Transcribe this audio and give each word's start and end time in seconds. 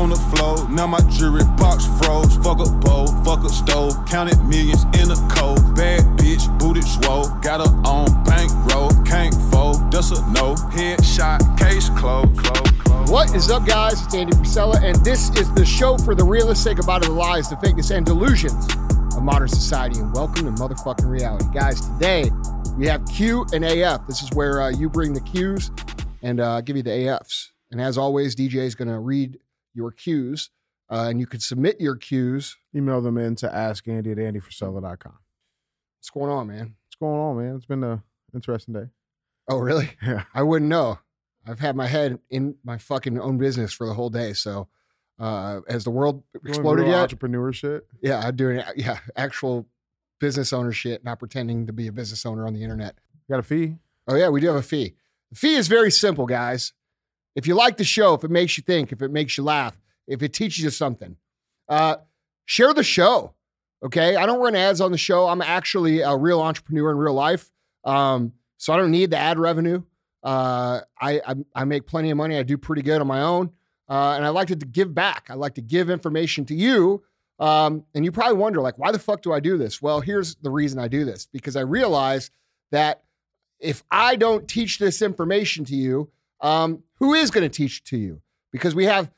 on 0.00 0.08
the 0.08 0.16
floor. 0.16 0.66
Now 0.70 0.86
my 0.86 1.00
jewelry 1.10 1.44
box 1.58 1.84
froze. 2.00 2.34
Fuck 2.36 2.58
a 2.60 2.70
bowl, 2.80 3.08
fuck 3.22 3.44
a 3.44 3.50
stove. 3.50 3.92
Counted 4.06 4.42
millions 4.44 4.84
in 4.96 5.10
a 5.10 5.16
cold. 5.28 5.60
Bad 5.76 6.00
bitch, 6.16 6.42
booted 6.58 6.84
swole. 6.84 7.28
Got 7.42 7.60
her 7.60 7.72
on 7.86 8.08
bankroll. 8.24 8.90
Can't 9.04 9.34
fold, 9.52 9.92
that's 9.92 10.10
a 10.10 10.20
no. 10.32 10.54
Headshot, 10.72 11.40
case 11.58 11.90
closed. 11.90 12.30
What 13.10 13.34
is 13.34 13.50
up, 13.50 13.66
guys? 13.66 14.02
It's 14.02 14.14
Andy 14.14 14.32
Frisella, 14.36 14.82
and 14.82 14.96
this 15.04 15.28
is 15.36 15.52
the 15.52 15.66
show 15.66 15.98
for 15.98 16.14
the 16.14 16.24
goodbye 16.24 16.98
to 17.00 17.08
the 17.08 17.12
lies, 17.12 17.50
the 17.50 17.56
fakeness, 17.56 17.94
and 17.94 18.06
delusions 18.06 18.66
of 19.14 19.22
modern 19.22 19.48
society. 19.48 20.00
And 20.00 20.14
welcome 20.14 20.46
to 20.46 20.62
motherfucking 20.62 21.10
reality, 21.10 21.44
guys. 21.52 21.80
Today 21.80 22.30
we 22.78 22.86
have 22.86 23.04
Q 23.06 23.44
and 23.52 23.64
AF. 23.66 24.06
This 24.06 24.22
is 24.22 24.30
where 24.32 24.62
uh, 24.62 24.70
you 24.70 24.88
bring 24.88 25.12
the 25.12 25.20
Qs 25.20 25.70
and 26.22 26.40
uh, 26.40 26.62
give 26.62 26.76
you 26.76 26.82
the 26.82 26.90
AFs. 26.90 27.48
And 27.70 27.80
as 27.80 27.98
always, 27.98 28.34
DJ 28.34 28.56
is 28.56 28.74
going 28.74 28.88
to 28.88 28.98
read 28.98 29.38
your 29.74 29.92
Qs, 29.92 30.48
uh, 30.90 31.06
and 31.08 31.20
you 31.20 31.26
can 31.26 31.40
submit 31.40 31.80
your 31.80 31.96
Qs. 31.96 32.56
Email 32.74 33.00
them 33.00 33.18
in 33.18 33.36
to 33.36 33.48
askandy 33.48 34.12
at 34.12 34.18
andyfrisella.com. 34.18 35.18
What's 35.98 36.10
going 36.10 36.30
on, 36.30 36.46
man? 36.48 36.74
What's 36.86 36.96
going 37.00 37.20
on, 37.20 37.36
man? 37.36 37.56
It's 37.56 37.66
been 37.66 37.84
a 37.84 38.02
interesting 38.34 38.74
day. 38.74 38.86
Oh, 39.48 39.58
really? 39.58 39.90
Yeah. 40.02 40.24
I 40.34 40.42
wouldn't 40.42 40.68
know. 40.68 40.98
I've 41.46 41.60
had 41.60 41.74
my 41.76 41.86
head 41.86 42.18
in 42.30 42.56
my 42.64 42.78
fucking 42.78 43.18
own 43.18 43.38
business 43.38 43.72
for 43.72 43.86
the 43.86 43.94
whole 43.94 44.10
day. 44.10 44.32
So, 44.34 44.68
uh, 45.18 45.60
has 45.68 45.84
the 45.84 45.90
world 45.90 46.22
exploded 46.46 46.86
yet? 46.86 47.00
Entrepreneur 47.00 47.52
shit. 47.52 47.86
Yeah, 48.02 48.20
I'm 48.20 48.36
doing 48.36 48.62
yeah 48.76 48.98
actual 49.16 49.66
business 50.18 50.52
owner 50.52 50.72
shit, 50.72 51.04
not 51.04 51.18
pretending 51.18 51.66
to 51.66 51.72
be 51.72 51.86
a 51.86 51.92
business 51.92 52.24
owner 52.24 52.46
on 52.46 52.54
the 52.54 52.62
internet. 52.62 52.96
Got 53.28 53.40
a 53.40 53.42
fee? 53.42 53.76
Oh 54.06 54.14
yeah, 54.16 54.28
we 54.28 54.40
do 54.40 54.48
have 54.48 54.56
a 54.56 54.62
fee. 54.62 54.94
The 55.30 55.36
fee 55.36 55.54
is 55.54 55.68
very 55.68 55.90
simple, 55.90 56.26
guys. 56.26 56.72
If 57.34 57.46
you 57.46 57.54
like 57.54 57.76
the 57.76 57.84
show, 57.84 58.14
if 58.14 58.24
it 58.24 58.30
makes 58.30 58.56
you 58.56 58.62
think, 58.62 58.92
if 58.92 59.02
it 59.02 59.10
makes 59.10 59.36
you 59.36 59.44
laugh, 59.44 59.78
if 60.06 60.22
it 60.22 60.32
teaches 60.32 60.64
you 60.64 60.70
something, 60.70 61.16
uh, 61.68 61.96
share 62.44 62.74
the 62.74 62.82
show. 62.82 63.34
Okay, 63.82 64.16
I 64.16 64.26
don't 64.26 64.40
run 64.40 64.54
ads 64.54 64.80
on 64.80 64.92
the 64.92 64.98
show. 64.98 65.28
I'm 65.28 65.40
actually 65.40 66.00
a 66.00 66.16
real 66.16 66.40
entrepreneur 66.40 66.90
in 66.90 66.98
real 66.98 67.14
life, 67.14 67.50
um, 67.84 68.32
so 68.58 68.72
I 68.72 68.76
don't 68.76 68.90
need 68.90 69.10
the 69.10 69.16
ad 69.16 69.38
revenue. 69.38 69.82
Uh, 70.22 70.80
I, 71.00 71.20
I 71.26 71.34
I 71.54 71.64
make 71.64 71.86
plenty 71.86 72.10
of 72.10 72.16
money. 72.18 72.36
I 72.36 72.42
do 72.42 72.58
pretty 72.58 72.82
good 72.82 73.00
on 73.00 73.06
my 73.06 73.22
own, 73.22 73.50
uh, 73.88 74.14
and 74.16 74.24
I 74.26 74.28
like 74.28 74.48
to 74.48 74.56
give 74.56 74.94
back. 74.94 75.28
I 75.30 75.34
like 75.34 75.54
to 75.54 75.62
give 75.62 75.88
information 75.88 76.44
to 76.46 76.54
you. 76.54 77.02
Um, 77.38 77.84
and 77.94 78.04
you 78.04 78.12
probably 78.12 78.36
wonder, 78.36 78.60
like, 78.60 78.76
why 78.76 78.92
the 78.92 78.98
fuck 78.98 79.22
do 79.22 79.32
I 79.32 79.40
do 79.40 79.56
this? 79.56 79.80
Well, 79.80 80.00
here's 80.00 80.34
the 80.36 80.50
reason 80.50 80.78
I 80.78 80.88
do 80.88 81.06
this 81.06 81.26
because 81.32 81.56
I 81.56 81.62
realize 81.62 82.30
that 82.70 83.02
if 83.58 83.82
I 83.90 84.16
don't 84.16 84.46
teach 84.46 84.78
this 84.78 85.00
information 85.00 85.64
to 85.66 85.74
you, 85.74 86.10
um, 86.40 86.82
who 86.96 87.14
is 87.14 87.30
going 87.30 87.48
to 87.48 87.54
teach 87.54 87.84
to 87.84 87.96
you? 87.96 88.20
Because 88.52 88.74
we 88.74 88.84
have 88.84 89.10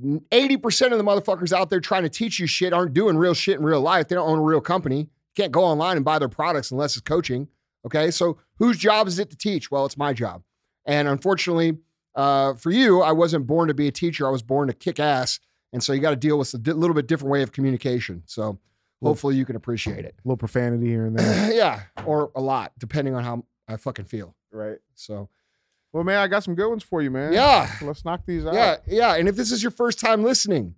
80% 0.00 0.92
of 0.92 0.98
the 0.98 1.04
motherfuckers 1.04 1.52
out 1.52 1.70
there 1.70 1.80
trying 1.80 2.02
to 2.02 2.08
teach 2.08 2.38
you 2.38 2.46
shit 2.46 2.72
aren't 2.72 2.94
doing 2.94 3.16
real 3.16 3.34
shit 3.34 3.58
in 3.58 3.64
real 3.64 3.80
life. 3.80 4.08
They 4.08 4.14
don't 4.14 4.28
own 4.28 4.38
a 4.38 4.42
real 4.42 4.60
company. 4.60 5.08
Can't 5.36 5.52
go 5.52 5.62
online 5.62 5.96
and 5.96 6.04
buy 6.04 6.18
their 6.18 6.28
products 6.28 6.70
unless 6.70 6.96
it's 6.96 7.02
coaching. 7.02 7.48
Okay. 7.86 8.10
So 8.10 8.38
whose 8.58 8.78
job 8.78 9.06
is 9.06 9.18
it 9.18 9.30
to 9.30 9.36
teach? 9.36 9.70
Well, 9.70 9.84
it's 9.84 9.96
my 9.96 10.12
job. 10.12 10.42
And 10.86 11.08
unfortunately, 11.08 11.78
uh, 12.14 12.54
for 12.54 12.70
you, 12.70 13.02
I 13.02 13.12
wasn't 13.12 13.46
born 13.46 13.68
to 13.68 13.74
be 13.74 13.88
a 13.88 13.92
teacher. 13.92 14.26
I 14.26 14.30
was 14.30 14.42
born 14.42 14.68
to 14.68 14.74
kick 14.74 14.98
ass. 15.00 15.40
And 15.72 15.82
so 15.82 15.92
you 15.92 16.00
got 16.00 16.10
to 16.10 16.16
deal 16.16 16.38
with 16.38 16.52
a 16.54 16.58
di- 16.58 16.72
little 16.72 16.94
bit 16.94 17.06
different 17.06 17.30
way 17.32 17.42
of 17.42 17.52
communication. 17.52 18.22
So 18.26 18.58
hopefully 19.02 19.36
you 19.36 19.44
can 19.44 19.56
appreciate 19.56 20.04
it. 20.04 20.14
A 20.18 20.28
little 20.28 20.36
profanity 20.36 20.86
here 20.86 21.06
and 21.06 21.18
there. 21.18 21.52
yeah. 21.54 21.82
Or 22.04 22.30
a 22.34 22.40
lot, 22.40 22.72
depending 22.78 23.14
on 23.14 23.24
how 23.24 23.44
I 23.68 23.76
fucking 23.76 24.04
feel. 24.06 24.34
right. 24.52 24.78
So 24.94 25.28
Well, 25.92 26.04
man, 26.04 26.18
I 26.18 26.26
got 26.26 26.42
some 26.42 26.54
good 26.54 26.68
ones 26.68 26.82
for 26.82 27.02
you, 27.02 27.10
man. 27.10 27.32
Yeah. 27.32 27.70
Let's 27.82 28.04
knock 28.04 28.22
these 28.26 28.46
out. 28.46 28.54
Yeah, 28.54 28.76
yeah. 28.86 29.16
And 29.16 29.28
if 29.28 29.36
this 29.36 29.52
is 29.52 29.62
your 29.62 29.70
first 29.72 30.00
time 30.00 30.22
listening, 30.22 30.74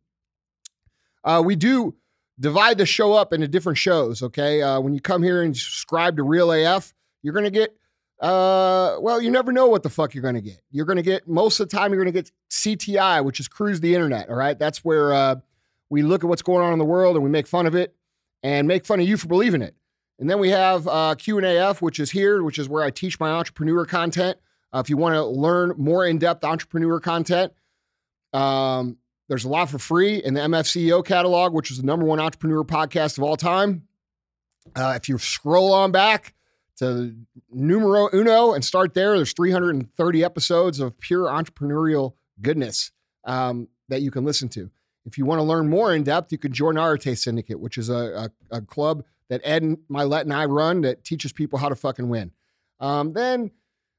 uh, 1.22 1.42
we 1.44 1.54
do 1.54 1.94
divide 2.38 2.78
the 2.78 2.86
show 2.86 3.12
up 3.12 3.32
into 3.32 3.46
different 3.46 3.78
shows. 3.78 4.22
Okay, 4.22 4.60
uh, 4.60 4.80
when 4.80 4.92
you 4.92 5.00
come 5.00 5.22
here 5.22 5.42
and 5.42 5.56
subscribe 5.56 6.16
to 6.16 6.22
Real 6.22 6.52
AF, 6.52 6.92
you're 7.22 7.34
gonna 7.34 7.50
get. 7.50 7.76
Uh, 8.20 8.96
well, 9.00 9.20
you 9.20 9.30
never 9.30 9.52
know 9.52 9.66
what 9.66 9.82
the 9.82 9.90
fuck 9.90 10.14
you're 10.14 10.22
gonna 10.22 10.40
get. 10.40 10.60
You're 10.70 10.86
gonna 10.86 11.02
get 11.02 11.28
most 11.28 11.60
of 11.60 11.68
the 11.68 11.76
time. 11.76 11.92
You're 11.92 12.02
gonna 12.02 12.12
get 12.12 12.32
CTI, 12.50 13.24
which 13.24 13.38
is 13.38 13.48
cruise 13.48 13.80
the 13.80 13.94
internet. 13.94 14.28
All 14.28 14.36
right, 14.36 14.58
that's 14.58 14.84
where 14.84 15.12
uh, 15.12 15.36
we 15.90 16.02
look 16.02 16.24
at 16.24 16.28
what's 16.28 16.42
going 16.42 16.64
on 16.64 16.72
in 16.72 16.78
the 16.78 16.84
world 16.84 17.16
and 17.16 17.24
we 17.24 17.30
make 17.30 17.46
fun 17.46 17.66
of 17.66 17.74
it 17.74 17.94
and 18.42 18.66
make 18.66 18.84
fun 18.84 19.00
of 19.00 19.06
you 19.06 19.16
for 19.16 19.28
believing 19.28 19.62
it. 19.62 19.74
And 20.18 20.30
then 20.30 20.38
we 20.38 20.50
have 20.50 20.86
uh, 20.86 21.14
Q 21.16 21.38
and 21.38 21.46
AF, 21.46 21.82
which 21.82 21.98
is 21.98 22.10
here, 22.10 22.42
which 22.42 22.58
is 22.58 22.68
where 22.68 22.82
I 22.82 22.90
teach 22.90 23.18
my 23.18 23.30
entrepreneur 23.30 23.84
content. 23.84 24.38
Uh, 24.74 24.80
if 24.80 24.90
you 24.90 24.96
want 24.96 25.14
to 25.14 25.24
learn 25.24 25.72
more 25.78 26.04
in 26.04 26.18
depth 26.18 26.42
entrepreneur 26.44 26.98
content, 26.98 27.52
um, 28.32 28.96
there's 29.28 29.44
a 29.44 29.48
lot 29.48 29.70
for 29.70 29.78
free 29.78 30.16
in 30.16 30.34
the 30.34 30.40
MFCEO 30.40 31.04
catalog, 31.04 31.54
which 31.54 31.70
is 31.70 31.78
the 31.78 31.86
number 31.86 32.04
one 32.04 32.18
entrepreneur 32.18 32.64
podcast 32.64 33.16
of 33.16 33.22
all 33.22 33.36
time. 33.36 33.86
Uh, 34.74 34.94
if 34.96 35.08
you 35.08 35.16
scroll 35.18 35.72
on 35.72 35.92
back 35.92 36.34
to 36.78 37.14
numero 37.52 38.08
uno 38.12 38.52
and 38.52 38.64
start 38.64 38.94
there, 38.94 39.16
there's 39.16 39.32
330 39.32 40.24
episodes 40.24 40.80
of 40.80 40.98
pure 40.98 41.28
entrepreneurial 41.28 42.14
goodness 42.42 42.90
um, 43.24 43.68
that 43.88 44.02
you 44.02 44.10
can 44.10 44.24
listen 44.24 44.48
to. 44.48 44.70
If 45.06 45.18
you 45.18 45.24
want 45.24 45.38
to 45.38 45.44
learn 45.44 45.68
more 45.68 45.94
in 45.94 46.02
depth, 46.02 46.32
you 46.32 46.38
can 46.38 46.52
join 46.52 46.76
Arete 46.78 47.16
Syndicate, 47.16 47.60
which 47.60 47.78
is 47.78 47.90
a, 47.90 48.30
a, 48.50 48.56
a 48.56 48.60
club 48.62 49.04
that 49.28 49.40
Ed 49.44 49.62
and 49.62 49.78
Mylett 49.88 50.22
and 50.22 50.32
I 50.32 50.46
run 50.46 50.80
that 50.80 51.04
teaches 51.04 51.32
people 51.32 51.60
how 51.60 51.68
to 51.68 51.76
fucking 51.76 52.08
win. 52.08 52.32
Um, 52.80 53.12
then 53.12 53.52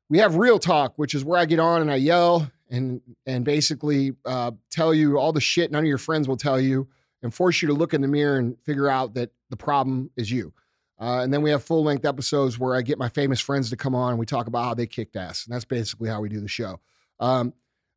we 0.10 0.20
have 0.20 0.36
Real 0.36 0.60
Talk, 0.60 0.94
which 0.98 1.16
is 1.16 1.24
where 1.24 1.40
I 1.40 1.46
get 1.46 1.60
on 1.60 1.82
and 1.82 1.92
I 1.92 1.96
yell 1.96 2.52
and 2.70 3.02
and 3.26 3.46
basically 3.46 4.14
uh, 4.26 4.52
tell 4.72 4.94
you 4.94 5.18
all 5.18 5.32
the 5.32 5.42
shit 5.42 5.72
none 5.72 5.84
of 5.84 5.88
your 5.88 5.98
friends 5.98 6.28
will 6.28 6.38
tell 6.38 6.60
you 6.60 6.88
and 7.22 7.34
force 7.34 7.62
you 7.62 7.68
to 7.68 7.74
look 7.74 7.94
in 7.94 8.02
the 8.02 8.08
mirror 8.08 8.38
and 8.38 8.58
figure 8.64 8.90
out 8.90 9.14
that 9.16 9.32
the 9.50 9.58
problem 9.58 10.12
is 10.16 10.32
you. 10.32 10.54
Uh, 11.00 11.20
and 11.22 11.34
then 11.34 11.42
we 11.42 11.50
have 11.50 11.64
full 11.64 11.84
length 11.84 12.06
episodes 12.06 12.58
where 12.58 12.76
I 12.76 12.82
get 12.82 12.98
my 12.98 13.10
famous 13.10 13.40
friends 13.40 13.70
to 13.70 13.76
come 13.76 13.96
on 13.96 14.12
and 14.12 14.20
we 14.20 14.26
talk 14.26 14.48
about 14.48 14.64
how 14.64 14.74
they 14.74 14.88
kicked 14.88 15.16
ass. 15.16 15.46
And 15.46 15.54
that's 15.54 15.66
basically 15.66 16.10
how 16.10 16.22
we 16.22 16.30
do 16.30 16.40
the 16.40 16.48
show. 16.48 16.80
Um, 17.20 17.54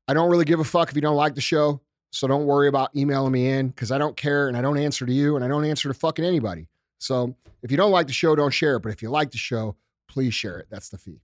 I 0.08 0.14
don't 0.14 0.30
really 0.30 0.44
give 0.44 0.58
a 0.58 0.64
fuck 0.64 0.88
if 0.88 0.96
you 0.96 1.02
don't 1.02 1.16
like 1.16 1.34
the 1.34 1.40
show. 1.40 1.80
So 2.10 2.26
don't 2.26 2.46
worry 2.46 2.68
about 2.68 2.96
emailing 2.96 3.32
me 3.32 3.48
in 3.48 3.68
because 3.68 3.92
I 3.92 3.98
don't 3.98 4.16
care 4.16 4.48
and 4.48 4.56
I 4.56 4.62
don't 4.62 4.78
answer 4.78 5.04
to 5.04 5.12
you 5.12 5.36
and 5.36 5.44
I 5.44 5.48
don't 5.48 5.64
answer 5.64 5.88
to 5.88 5.94
fucking 5.94 6.24
anybody. 6.24 6.68
So 6.98 7.36
if 7.62 7.70
you 7.70 7.76
don't 7.76 7.92
like 7.92 8.06
the 8.06 8.12
show, 8.12 8.34
don't 8.34 8.50
share 8.50 8.76
it. 8.76 8.80
But 8.80 8.92
if 8.92 9.02
you 9.02 9.10
like 9.10 9.30
the 9.30 9.38
show, 9.38 9.76
please 10.08 10.34
share 10.34 10.58
it. 10.58 10.66
That's 10.70 10.88
the 10.88 10.98
fee. 10.98 11.20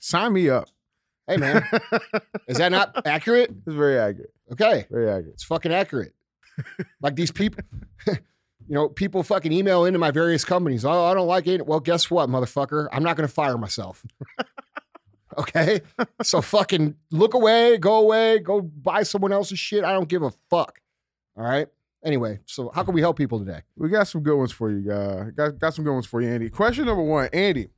Sign 0.00 0.32
me 0.32 0.48
up. 0.48 0.68
Hey, 1.26 1.36
man, 1.36 1.62
is 2.48 2.56
that 2.56 2.72
not 2.72 3.06
accurate? 3.06 3.50
It's 3.50 3.76
very 3.76 3.98
accurate. 3.98 4.32
Okay. 4.52 4.86
Very 4.90 5.10
accurate. 5.10 5.34
It's 5.34 5.44
fucking 5.44 5.72
accurate. 5.72 6.14
like 7.02 7.16
these 7.16 7.30
people, 7.30 7.62
you 8.06 8.16
know, 8.68 8.88
people 8.88 9.22
fucking 9.22 9.52
email 9.52 9.84
into 9.84 9.98
my 9.98 10.10
various 10.10 10.44
companies. 10.44 10.86
Oh, 10.86 11.04
I 11.04 11.12
don't 11.12 11.26
like 11.26 11.46
it. 11.46 11.66
Well, 11.66 11.80
guess 11.80 12.10
what, 12.10 12.30
motherfucker? 12.30 12.88
I'm 12.92 13.02
not 13.02 13.16
going 13.16 13.28
to 13.28 13.32
fire 13.32 13.58
myself. 13.58 14.06
okay. 15.36 15.82
So 16.22 16.40
fucking 16.40 16.96
look 17.10 17.34
away, 17.34 17.76
go 17.76 17.96
away, 17.96 18.38
go 18.38 18.62
buy 18.62 19.02
someone 19.02 19.32
else's 19.32 19.58
shit. 19.58 19.84
I 19.84 19.92
don't 19.92 20.08
give 20.08 20.22
a 20.22 20.32
fuck. 20.48 20.80
All 21.36 21.44
right. 21.44 21.68
Anyway, 22.04 22.38
so 22.46 22.70
how 22.74 22.84
can 22.84 22.94
we 22.94 23.00
help 23.00 23.18
people 23.18 23.38
today? 23.38 23.60
We 23.76 23.90
got 23.90 24.08
some 24.08 24.22
good 24.22 24.36
ones 24.36 24.52
for 24.52 24.70
you, 24.70 24.80
guys. 24.80 25.32
Got, 25.32 25.58
got 25.58 25.74
some 25.74 25.84
good 25.84 25.92
ones 25.92 26.06
for 26.06 26.22
you, 26.22 26.28
Andy. 26.30 26.48
Question 26.48 26.86
number 26.86 27.02
one, 27.02 27.28
Andy. 27.32 27.68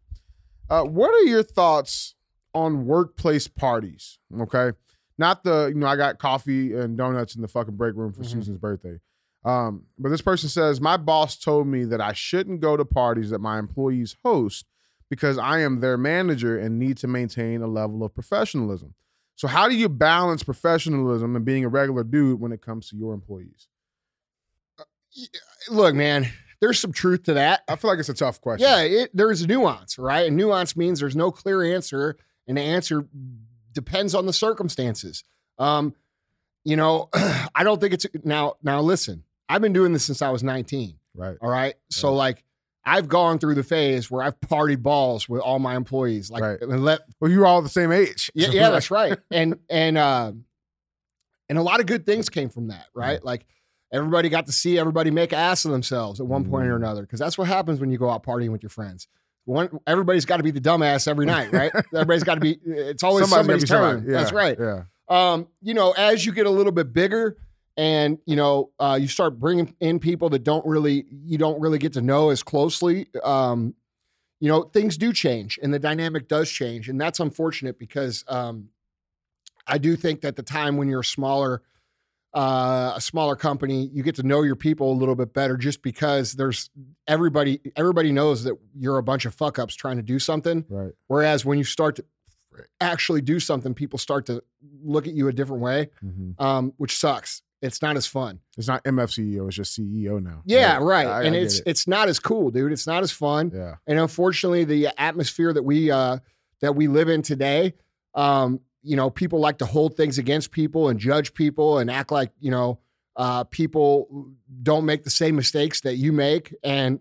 Uh, 0.71 0.85
what 0.85 1.11
are 1.13 1.25
your 1.25 1.43
thoughts 1.43 2.15
on 2.55 2.87
workplace 2.87 3.49
parties? 3.49 4.19
Okay. 4.41 4.73
Not 5.19 5.45
the, 5.45 5.67
you 5.67 5.75
know, 5.75 5.87
I 5.87 5.97
got 5.97 6.19
coffee 6.19 6.73
and 6.75 6.97
donuts 6.97 7.35
in 7.35 7.43
the 7.43 7.49
fucking 7.49 7.77
break 7.77 7.95
room 7.95 8.13
for 8.13 8.23
Mhm. 8.23 8.27
Susan's 8.31 8.59
birthday. 8.59 9.01
Um, 9.45 9.87
but 9.99 10.11
this 10.11 10.21
person 10.23 10.49
says, 10.49 10.81
My 10.81 10.97
boss 10.97 11.37
told 11.39 11.67
me 11.67 11.85
that 11.85 12.01
I 12.01 12.13
shouldn't 12.13 12.61
go 12.61 12.77
to 12.77 12.85
parties 12.85 13.31
that 13.31 13.41
my 13.41 13.59
employees 13.59 14.17
host 14.25 14.67
because 15.09 15.39
I 15.39 15.61
am 15.61 15.81
their 15.81 15.97
manager 15.99 16.57
and 16.59 16.79
need 16.79 16.97
to 16.99 17.09
maintain 17.09 17.63
a 17.63 17.67
level 17.67 18.05
of 18.05 18.15
professionalism. 18.15 18.95
So, 19.37 19.49
how 19.49 19.69
do 19.69 19.75
you 19.75 19.89
balance 19.89 20.43
professionalism 20.43 21.35
and 21.35 21.45
being 21.45 21.65
a 21.65 21.69
regular 21.69 22.05
dude 22.05 22.39
when 22.41 22.53
it 22.53 22.61
comes 22.61 22.89
to 22.91 22.97
your 22.97 23.15
employees? 23.15 23.69
Look, 25.71 25.95
man, 25.95 26.29
there's 26.61 26.79
some 26.79 26.93
truth 26.93 27.25
to 27.25 27.35
that. 27.35 27.63
I 27.69 27.77
feel 27.77 27.91
like 27.91 27.99
it's 28.01 28.09
a 28.09 28.15
tough 28.15 28.41
question. 28.41 28.69
Yeah, 28.69 28.81
it, 28.83 29.11
there's 29.15 29.43
a 29.43 29.47
nuance, 29.47 29.99
right? 29.99 30.27
And 30.27 30.37
nuance 30.37 30.77
means 30.77 31.01
there's 31.01 31.17
no 31.17 31.31
clear 31.31 31.63
answer, 31.75 32.17
and 32.47 32.57
the 32.57 32.63
answer 32.63 33.07
depends 33.73 34.15
on 34.15 34.27
the 34.27 34.33
circumstances. 34.33 35.25
Um, 35.59 35.95
you 36.65 36.77
know, 36.77 37.09
I 37.15 37.63
don't 37.65 37.81
think 37.81 37.95
it's 37.95 38.07
now. 38.25 38.55
Now, 38.63 38.81
listen, 38.81 39.25
I've 39.49 39.63
been 39.63 39.73
doing 39.73 39.93
this 39.93 40.05
since 40.05 40.23
I 40.23 40.31
was 40.31 40.43
19. 40.43 40.97
Right. 41.15 41.37
All 41.41 41.51
right, 41.51 41.75
so 41.91 42.15
like 42.15 42.45
I've 42.85 43.09
gone 43.09 43.39
through 43.39 43.55
the 43.57 43.63
phase 43.65 44.11
where 44.11 44.23
I've 44.23 44.39
partied 44.41 44.81
balls 44.83 45.29
with 45.29 45.41
all 45.43 45.59
my 45.59 45.75
employees, 45.77 46.31
like 46.31 46.43
Right. 46.43 46.61
and 46.61 46.85
let 46.85 47.01
Well, 47.21 47.31
you 47.31 47.41
were 47.41 47.47
all 47.47 47.61
the 47.63 47.69
same 47.69 47.91
age. 47.93 48.31
yeah, 48.35 48.49
yeah, 48.53 48.71
that's 48.71 48.91
right. 48.91 49.19
And 49.31 49.59
and 49.69 49.99
uh, 49.99 50.33
and 51.49 51.59
a 51.59 51.63
lot 51.63 51.81
of 51.81 51.87
good 51.87 52.07
things 52.07 52.29
came 52.29 52.49
from 52.49 52.69
that, 52.69 52.87
right? 52.95 53.23
Like 53.25 53.45
everybody 53.93 54.29
got 54.29 54.47
to 54.47 54.53
see 54.53 54.79
everybody 54.79 55.11
make 55.11 55.33
ass 55.33 55.65
of 55.65 55.71
themselves 55.73 56.21
at 56.21 56.27
one 56.27 56.45
point 56.49 56.67
or 56.69 56.75
Mhm. 56.75 56.77
another, 56.77 57.03
because 57.03 57.19
that's 57.21 57.37
what 57.39 57.49
happens 57.49 57.81
when 57.81 57.91
you 57.91 57.99
go 57.99 58.09
out 58.11 58.23
partying 58.23 58.51
with 58.53 58.63
your 58.63 58.71
friends. 58.71 59.09
One, 59.47 59.81
everybody's 59.87 60.25
got 60.27 60.37
to 60.37 60.43
be 60.43 60.51
the 60.51 60.61
dumbass 60.61 61.09
every 61.09 61.27
night, 61.27 61.53
right? 61.53 61.73
everybody's 61.95 62.25
got 62.25 62.35
to 62.35 62.41
be. 62.41 62.59
It's 62.65 63.03
always 63.03 63.29
somebody's 63.29 63.69
somebody's, 63.69 63.69
turn. 63.69 63.93
somebody. 63.99 64.13
Yeah, 64.13 64.19
That's 64.19 64.33
right. 64.33 64.57
Yeah. 64.59 64.83
Um, 65.09 65.49
you 65.61 65.75
know, 65.75 65.93
as 65.93 66.25
you 66.25 66.33
get 66.33 66.47
a 66.47 66.51
little 66.51 66.73
bit 66.73 66.93
bigger 66.93 67.37
and 67.77 68.19
you 68.27 68.37
know 68.37 68.71
uh, 68.79 68.99
you 69.01 69.09
start 69.09 69.39
bringing 69.41 69.75
in 69.81 69.99
people 69.99 70.29
that 70.31 70.45
don't 70.45 70.65
really 70.67 71.07
you 71.25 71.39
don't 71.39 71.61
really 71.61 71.79
get 71.79 71.93
to 71.95 72.01
know 72.03 72.31
as 72.31 72.43
closely 72.43 73.07
um, 73.25 73.75
you 74.41 74.49
know 74.49 74.63
things 74.63 74.97
do 74.97 75.13
change 75.13 75.59
and 75.63 75.73
the 75.73 75.79
dynamic 75.79 76.27
does 76.29 76.51
change 76.51 76.89
and 76.89 77.01
that's 77.01 77.21
unfortunate 77.21 77.79
because 77.79 78.25
um, 78.27 78.69
i 79.69 79.79
do 79.79 79.95
think 79.95 80.21
that 80.23 80.35
the 80.35 80.43
time 80.43 80.77
when 80.79 80.89
you're 80.89 81.05
smaller 81.05 81.63
uh, 82.35 82.93
a 82.97 83.01
smaller 83.01 83.35
company 83.37 83.91
you 83.93 84.03
get 84.03 84.15
to 84.15 84.23
know 84.23 84.43
your 84.43 84.55
people 84.57 84.93
a 84.93 84.95
little 84.95 85.17
bit 85.17 85.33
better 85.35 85.57
just 85.57 85.83
because 85.83 86.35
there's 86.35 86.71
everybody 87.09 87.61
everybody 87.77 88.13
knows 88.13 88.45
that 88.45 88.55
you're 88.79 88.99
a 88.99 89.03
bunch 89.03 89.25
of 89.27 89.35
fuck 89.35 89.59
ups 89.59 89.75
trying 89.75 89.97
to 89.97 90.03
do 90.03 90.19
something 90.19 90.65
Right. 90.69 90.93
whereas 91.09 91.45
when 91.45 91.59
you 91.59 91.65
start 91.65 91.97
to 91.97 92.05
actually 92.81 93.21
do 93.21 93.41
something 93.41 93.75
people 93.75 93.99
start 93.99 94.27
to 94.27 94.43
look 94.83 95.07
at 95.07 95.15
you 95.15 95.29
a 95.29 95.33
different 95.33 95.63
way 95.63 95.89
hmm 96.01 96.31
um, 96.39 96.73
which 96.77 96.97
sucks 96.99 97.43
it's 97.63 97.83
not 97.83 97.97
as 97.97 98.07
fun 98.07 98.41
It's 98.57 98.69
not 98.69 98.83
MFCEO. 98.85 99.47
It's 99.49 99.57
just 99.57 99.79
CEO 99.79 100.23
now. 100.23 100.41
yeah, 100.47 100.79
right. 100.81 101.07
I- 101.07 101.19
I 101.21 101.23
and 101.25 101.35
get 101.35 101.43
it's 101.43 101.59
it. 101.59 101.65
it's 101.67 101.87
not 101.87 102.09
as 102.09 102.19
cool, 102.19 102.51
dude. 102.51 102.73
It's 102.73 102.87
not 102.87 103.03
as 103.03 103.13
fun. 103.13 103.51
yeah. 103.55 103.75
And 103.87 103.99
unfortunately, 103.99 104.65
the 104.65 104.89
atmosphere 104.99 105.53
that 105.53 105.63
we 105.63 105.91
uh 105.91 106.21
that 106.63 106.75
we 106.75 106.89
live 106.89 107.11
in 107.11 107.21
today, 107.21 107.75
um, 108.15 108.61
you 108.83 108.97
know, 108.97 109.11
people 109.11 109.41
like 109.41 109.59
to 109.59 109.67
hold 109.67 109.97
things 109.97 110.19
against 110.19 110.51
people 110.51 110.89
and 110.89 110.99
judge 110.99 111.35
people 111.35 111.79
and 111.79 111.91
act 111.91 112.11
like, 112.11 112.33
you 112.41 112.51
know, 112.51 112.79
uh 113.17 113.45
people 113.45 114.33
don't 114.63 114.85
make 114.87 115.05
the 115.05 115.11
same 115.11 115.37
mistakes 115.37 115.81
that 115.83 115.97
you 115.97 116.13
make. 116.13 116.55
And, 116.63 117.01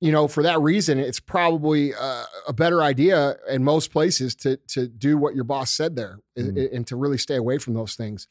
you 0.00 0.12
know, 0.12 0.28
for 0.28 0.42
that 0.42 0.60
reason, 0.60 0.98
it's 0.98 1.20
probably 1.20 1.94
uh, 1.94 2.24
a 2.48 2.52
better 2.52 2.82
idea 2.82 3.36
in 3.48 3.64
most 3.64 3.90
places 3.92 4.34
to 4.36 4.56
to 4.68 4.86
do 4.88 5.16
what 5.16 5.34
your 5.34 5.44
boss 5.44 5.70
said 5.70 5.96
there 5.96 6.18
Mhm. 6.38 6.58
i- 6.58 6.74
and 6.76 6.86
to 6.88 6.96
really 6.96 7.18
stay 7.18 7.36
away 7.36 7.58
from 7.58 7.74
those 7.74 7.94
things. 7.94 8.28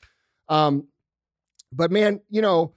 Um, 0.50 0.88
but 1.72 1.92
man, 1.92 2.22
you 2.30 2.42
know, 2.42 2.74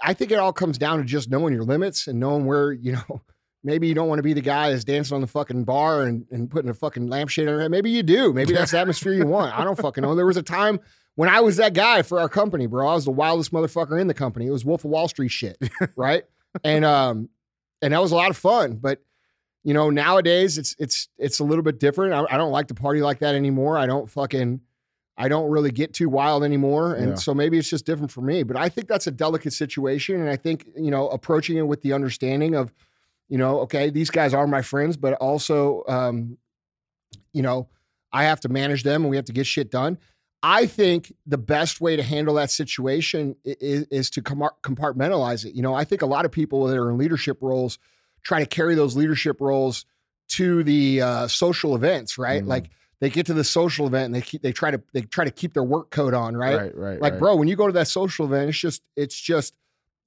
I 0.00 0.14
think 0.14 0.32
it 0.32 0.38
all 0.38 0.52
comes 0.52 0.78
down 0.78 0.98
to 0.98 1.04
just 1.04 1.30
knowing 1.30 1.54
your 1.54 1.62
limits 1.64 2.08
and 2.08 2.18
knowing 2.18 2.44
where, 2.46 2.72
you 2.72 2.92
know, 2.92 3.22
maybe 3.64 3.86
you 3.88 3.94
don't 3.94 4.08
want 4.08 4.18
to 4.18 4.22
be 4.22 4.32
the 4.32 4.40
guy 4.40 4.70
that's 4.70 4.84
dancing 4.84 5.14
on 5.14 5.20
the 5.20 5.26
fucking 5.26 5.64
bar 5.64 6.02
and, 6.02 6.26
and 6.30 6.50
putting 6.50 6.70
a 6.70 6.74
fucking 6.74 7.06
lampshade 7.08 7.48
on 7.48 7.60
it. 7.60 7.68
Maybe 7.70 7.90
you 7.90 8.02
do. 8.02 8.32
Maybe 8.32 8.52
that's 8.52 8.72
the 8.72 8.78
atmosphere 8.78 9.12
you 9.12 9.26
want. 9.26 9.56
I 9.58 9.64
don't 9.64 9.78
fucking 9.78 10.02
know. 10.02 10.14
There 10.14 10.26
was 10.26 10.36
a 10.36 10.42
time 10.42 10.80
when 11.14 11.28
I 11.28 11.40
was 11.40 11.56
that 11.58 11.74
guy 11.74 12.02
for 12.02 12.18
our 12.20 12.28
company, 12.28 12.66
bro. 12.66 12.88
I 12.88 12.94
was 12.94 13.04
the 13.04 13.10
wildest 13.12 13.52
motherfucker 13.52 14.00
in 14.00 14.06
the 14.06 14.14
company. 14.14 14.46
It 14.46 14.50
was 14.50 14.64
Wolf 14.64 14.84
of 14.84 14.90
Wall 14.90 15.08
Street 15.08 15.28
shit. 15.30 15.56
right. 15.96 16.24
And 16.64 16.84
um, 16.84 17.28
and 17.80 17.92
that 17.94 18.00
was 18.02 18.12
a 18.12 18.16
lot 18.16 18.30
of 18.30 18.36
fun. 18.36 18.76
But 18.76 19.00
you 19.64 19.74
know, 19.74 19.90
nowadays 19.90 20.58
it's 20.58 20.74
it's 20.78 21.08
it's 21.18 21.38
a 21.38 21.44
little 21.44 21.62
bit 21.62 21.78
different. 21.78 22.14
I, 22.14 22.34
I 22.34 22.36
don't 22.38 22.50
like 22.52 22.66
to 22.68 22.74
party 22.74 23.00
like 23.00 23.20
that 23.20 23.34
anymore. 23.34 23.78
I 23.78 23.86
don't 23.86 24.08
fucking 24.10 24.60
I 25.16 25.28
don't 25.28 25.50
really 25.50 25.70
get 25.70 25.92
too 25.92 26.08
wild 26.08 26.42
anymore. 26.42 26.94
And 26.94 27.10
Yeah. 27.10 27.14
so 27.16 27.34
maybe 27.34 27.58
it's 27.58 27.68
just 27.70 27.84
different 27.86 28.10
for 28.10 28.22
me. 28.22 28.42
But 28.42 28.56
I 28.56 28.68
think 28.68 28.88
that's 28.88 29.06
a 29.06 29.10
delicate 29.10 29.52
situation. 29.52 30.18
And 30.20 30.28
I 30.30 30.36
think, 30.36 30.66
you 30.76 30.90
know, 30.90 31.08
approaching 31.10 31.58
it 31.58 31.66
with 31.66 31.82
the 31.82 31.92
understanding 31.92 32.54
of, 32.54 32.72
you 33.32 33.38
know, 33.38 33.60
okay, 33.60 33.88
these 33.88 34.10
guys 34.10 34.34
are 34.34 34.46
my 34.46 34.60
friends, 34.60 34.98
but 34.98 35.14
also 35.14 35.84
um, 35.88 36.36
you 37.32 37.40
know, 37.40 37.66
I 38.12 38.24
have 38.24 38.40
to 38.40 38.50
manage 38.50 38.82
them 38.82 39.04
and 39.04 39.10
we 39.10 39.16
have 39.16 39.24
to 39.24 39.32
get 39.32 39.46
shit 39.46 39.70
done. 39.70 39.96
I 40.42 40.66
think 40.66 41.14
the 41.24 41.38
best 41.38 41.80
way 41.80 41.96
to 41.96 42.02
handle 42.02 42.34
that 42.34 42.50
situation 42.50 43.36
is, 43.42 43.84
is 43.84 44.10
to 44.10 44.20
compartmentalize 44.20 45.46
it. 45.46 45.54
You 45.54 45.62
know, 45.62 45.72
I 45.72 45.84
think 45.84 46.02
a 46.02 46.06
lot 46.06 46.26
of 46.26 46.30
people 46.30 46.66
that 46.66 46.76
are 46.76 46.90
in 46.90 46.98
leadership 46.98 47.38
roles 47.40 47.78
try 48.22 48.38
to 48.40 48.44
carry 48.44 48.74
those 48.74 48.96
leadership 48.96 49.40
roles 49.40 49.86
to 50.32 50.62
the 50.62 51.00
uh, 51.00 51.26
social 51.26 51.74
events, 51.74 52.18
right? 52.18 52.42
Mhm. 52.42 52.48
Like 52.48 52.68
they 53.00 53.08
get 53.08 53.24
to 53.26 53.34
the 53.34 53.44
social 53.44 53.86
event 53.86 54.06
and 54.06 54.14
they 54.14 54.20
keep 54.20 54.42
they 54.42 54.52
try 54.52 54.70
to 54.72 54.82
they 54.92 55.00
try 55.00 55.24
to 55.24 55.30
keep 55.30 55.54
their 55.54 55.64
work 55.64 55.90
coat 55.90 56.12
on, 56.12 56.36
right? 56.36 56.56
Right. 56.56 56.76
Right. 56.76 57.00
Like, 57.00 57.12
right. 57.14 57.18
bro, 57.18 57.36
when 57.36 57.48
you 57.48 57.56
go 57.56 57.66
to 57.66 57.72
that 57.72 57.88
social 57.88 58.26
event, 58.26 58.50
it's 58.50 58.58
just 58.58 58.82
it's 58.94 59.18
just 59.18 59.54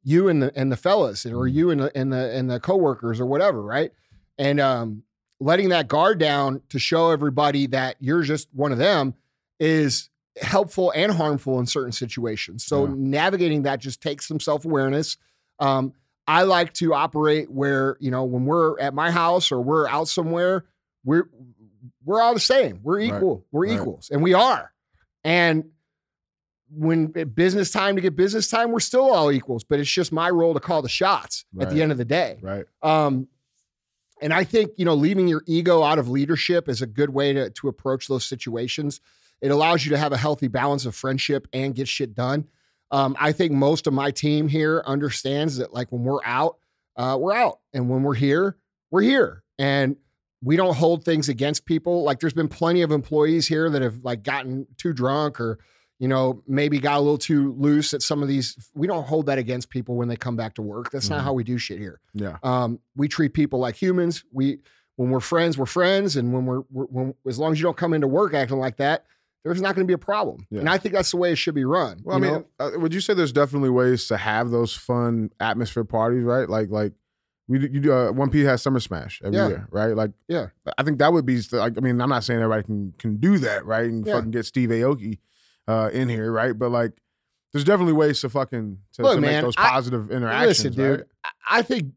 you 0.06 0.30
and 0.30 0.42
the 0.42 0.52
and 0.56 0.72
the 0.72 0.78
fellas, 0.78 1.26
or 1.26 1.32
Mhm. 1.48 1.54
you 1.54 1.70
and 1.72 1.82
the 1.82 1.98
and 1.98 2.14
the 2.14 2.32
and 2.34 2.50
the 2.50 2.60
coworkers 2.62 3.20
or 3.20 3.26
whatever, 3.26 3.62
right? 3.62 3.92
And 4.38 4.60
um, 4.62 5.04
letting 5.42 5.70
that 5.70 5.88
guard 5.90 6.20
down 6.20 6.62
to 6.70 6.80
show 6.80 7.10
everybody 7.12 7.68
that 7.68 7.98
you're 8.00 8.22
just 8.22 8.48
one 8.54 8.72
of 8.72 8.78
them 8.78 9.16
is 9.60 10.10
helpful 10.42 10.92
and 10.96 11.12
harmful 11.12 11.60
in 11.60 11.66
certain 11.66 11.92
situations. 11.92 12.66
So 12.66 12.86
Yeah. 12.86 12.94
navigating 12.96 13.64
that 13.64 13.80
just 13.80 14.02
takes 14.02 14.28
some 14.28 14.40
self 14.40 14.64
awareness. 14.64 15.18
Um, 15.60 15.94
I 16.28 16.44
like 16.44 16.74
to 16.76 16.94
operate 16.94 17.50
where 17.52 17.98
you 18.00 18.12
know 18.12 18.24
when 18.26 18.46
we're 18.46 18.80
at 18.80 18.94
my 18.94 19.12
house 19.12 19.52
or 19.52 19.60
we're 19.62 19.88
out 19.88 20.08
somewhere, 20.08 20.66
we're 21.04 21.30
we're 22.04 22.22
all 22.22 22.34
the 22.36 22.40
same. 22.40 22.80
We're 22.84 23.00
Right. 23.00 23.16
equal. 23.16 23.46
We're 23.52 23.68
Right. 23.68 23.80
equals, 23.80 24.10
and 24.12 24.22
we 24.22 24.34
are. 24.36 24.72
And 25.24 25.72
when 26.70 27.08
business 27.08 27.72
time 27.72 27.96
to 27.96 28.02
get 28.02 28.16
business 28.16 28.50
time, 28.50 28.72
we're 28.72 28.80
still 28.80 29.12
all 29.12 29.32
equals. 29.32 29.64
But 29.64 29.80
it's 29.80 29.90
just 29.90 30.12
my 30.12 30.30
role 30.30 30.54
to 30.54 30.60
call 30.60 30.82
the 30.82 30.90
shots 30.90 31.46
at 31.60 31.70
the 31.70 31.82
end 31.82 31.92
of 31.92 31.98
the 31.98 32.06
day. 32.06 32.40
Right. 32.42 32.66
Um, 32.82 33.28
and 34.22 34.34
I 34.34 34.44
think 34.44 34.72
you 34.78 34.86
know 34.86 34.96
leaving 34.96 35.28
your 35.28 35.44
ego 35.46 35.84
out 35.84 36.00
of 36.00 36.10
leadership 36.10 36.70
is 36.70 36.82
a 36.82 36.88
good 36.88 37.10
way 37.10 37.34
to 37.34 37.50
to 37.50 37.68
approach 37.68 38.08
those 38.08 38.26
situations. 38.26 39.02
It 39.42 39.52
allows 39.52 39.86
you 39.86 39.92
to 39.92 39.98
have 39.98 40.14
a 40.14 40.18
healthy 40.18 40.48
balance 40.48 40.86
of 40.86 40.96
friendship 40.96 41.48
and 41.54 41.76
get 41.76 41.88
shit 41.88 42.16
done. 42.16 42.48
Um, 42.92 43.16
I 43.20 43.32
think 43.32 43.52
most 43.52 43.88
of 43.88 43.94
my 43.94 44.12
team 44.12 44.48
here 44.48 44.82
understands 44.86 45.58
that 45.58 45.74
like 45.74 45.92
when 45.92 46.04
we're 46.04 46.24
out, 46.24 46.58
uh, 46.96 47.18
we're 47.20 47.34
out, 47.34 47.60
and 47.74 47.90
when 47.90 48.04
we're 48.04 48.16
here, 48.16 48.58
we're 48.92 49.02
here, 49.02 49.44
and 49.60 49.98
we 50.42 50.56
don't 50.56 50.76
hold 50.76 51.04
things 51.04 51.28
against 51.28 51.66
people. 51.66 52.04
Like 52.04 52.20
there's 52.20 52.34
been 52.34 52.48
plenty 52.48 52.84
of 52.84 52.92
employees 52.92 53.48
here 53.48 53.70
that 53.70 53.82
have 53.82 54.04
like 54.04 54.24
gotten 54.24 54.68
too 54.78 54.94
drunk 54.94 55.40
or 55.40 55.60
you 56.00 56.08
know 56.08 56.44
maybe 56.48 56.80
got 56.80 56.98
a 56.98 57.02
little 57.02 57.18
too 57.18 57.54
loose 57.58 57.94
at 57.94 58.02
some 58.02 58.22
of 58.22 58.28
these. 58.28 58.70
We 58.74 58.88
don't 58.88 59.06
hold 59.06 59.28
that 59.28 59.38
against 59.38 59.70
people 59.70 59.96
when 59.96 60.08
they 60.08 60.16
come 60.18 60.36
back 60.36 60.56
to 60.56 60.62
work. 60.62 60.92
That's 60.92 61.10
not 61.10 61.22
Mhm. 61.22 61.24
how 61.24 61.34
we 61.34 61.44
do 61.44 61.58
shit 61.58 61.80
here. 61.80 62.00
Yeah. 62.14 62.38
Um, 62.44 62.80
we 62.96 63.08
treat 63.08 63.34
people 63.34 63.60
like 63.60 63.76
humans. 63.76 64.24
We 64.32 64.60
when 64.98 65.10
we're 65.10 65.20
friends, 65.20 65.58
we're 65.58 65.66
friends, 65.66 66.16
and 66.16 66.34
when 66.34 66.46
we're, 66.46 66.62
we're 66.72 66.86
when 66.86 67.14
as 67.28 67.38
long 67.40 67.52
as 67.52 67.60
you 67.60 67.64
don't 67.64 67.78
come 67.78 67.94
into 67.94 68.08
work 68.08 68.34
acting 68.34 68.58
like 68.60 68.78
that, 68.78 69.06
there's 69.44 69.62
not 69.62 69.76
going 69.76 69.86
to 69.86 69.88
be 69.88 69.94
a 69.94 69.98
problem. 69.98 70.48
Yeah. 70.50 70.62
And 70.62 70.70
I 70.70 70.78
think 70.78 70.94
that's 70.96 71.12
the 71.12 71.18
way 71.18 71.32
it 71.32 71.36
should 71.38 71.54
be 71.56 71.66
run. 71.66 72.00
Well, 72.04 72.16
I 72.18 72.20
mean, 72.20 72.46
uh, 72.60 72.72
would 72.78 72.94
you 72.94 73.00
say 73.02 73.14
there's 73.14 73.34
definitely 73.34 73.70
ways 73.70 74.08
to 74.08 74.18
have 74.18 74.50
those 74.52 74.74
fun 74.74 75.32
atmosphere 75.40 75.84
parties, 75.84 76.24
right? 76.24 76.50
Like, 76.50 76.70
like 76.70 76.94
we 77.48 77.60
do- 77.60 77.68
you 77.72 77.80
do 77.80 77.94
uh, 77.94 78.12
One 78.12 78.30
P 78.32 78.42
has 78.46 78.62
Summer 78.62 78.80
Smash 78.80 79.22
every 79.24 79.38
Yeah. 79.38 79.48
year, 79.50 79.68
right? 79.70 79.96
Like, 79.96 80.12
Yeah. 80.28 80.48
I 80.78 80.84
think 80.84 80.98
that 81.00 81.14
would 81.14 81.26
be 81.26 81.40
like. 81.52 81.78
I 81.78 81.82
mean, 81.82 82.02
I'm 82.02 82.10
not 82.10 82.24
saying 82.24 82.40
everybody 82.42 82.64
can 82.64 82.94
can 82.98 83.18
do 83.18 83.38
that, 83.40 83.66
right? 83.66 83.86
And 83.90 84.06
Yeah. 84.06 84.14
fucking 84.16 84.32
get 84.32 84.46
Steve 84.46 84.70
Aoki 84.70 85.20
uh, 85.68 85.90
in 85.94 86.10
here, 86.10 86.32
right? 86.32 86.58
But 86.58 86.72
like, 86.72 86.94
there's 87.54 87.64
definitely 87.64 87.94
ways 87.94 88.20
to 88.22 88.30
fucking 88.30 88.80
to, 88.94 89.02
Look, 89.02 89.16
to 89.16 89.22
make 89.22 89.32
man, 89.32 89.44
those 89.44 89.54
I- 89.58 89.70
positive 89.70 90.12
interactions. 90.12 90.48
Listen, 90.66 90.74
dude, 90.74 91.00
right? 91.00 91.08
I- 91.24 91.30
I 91.48 91.62
think 91.62 91.94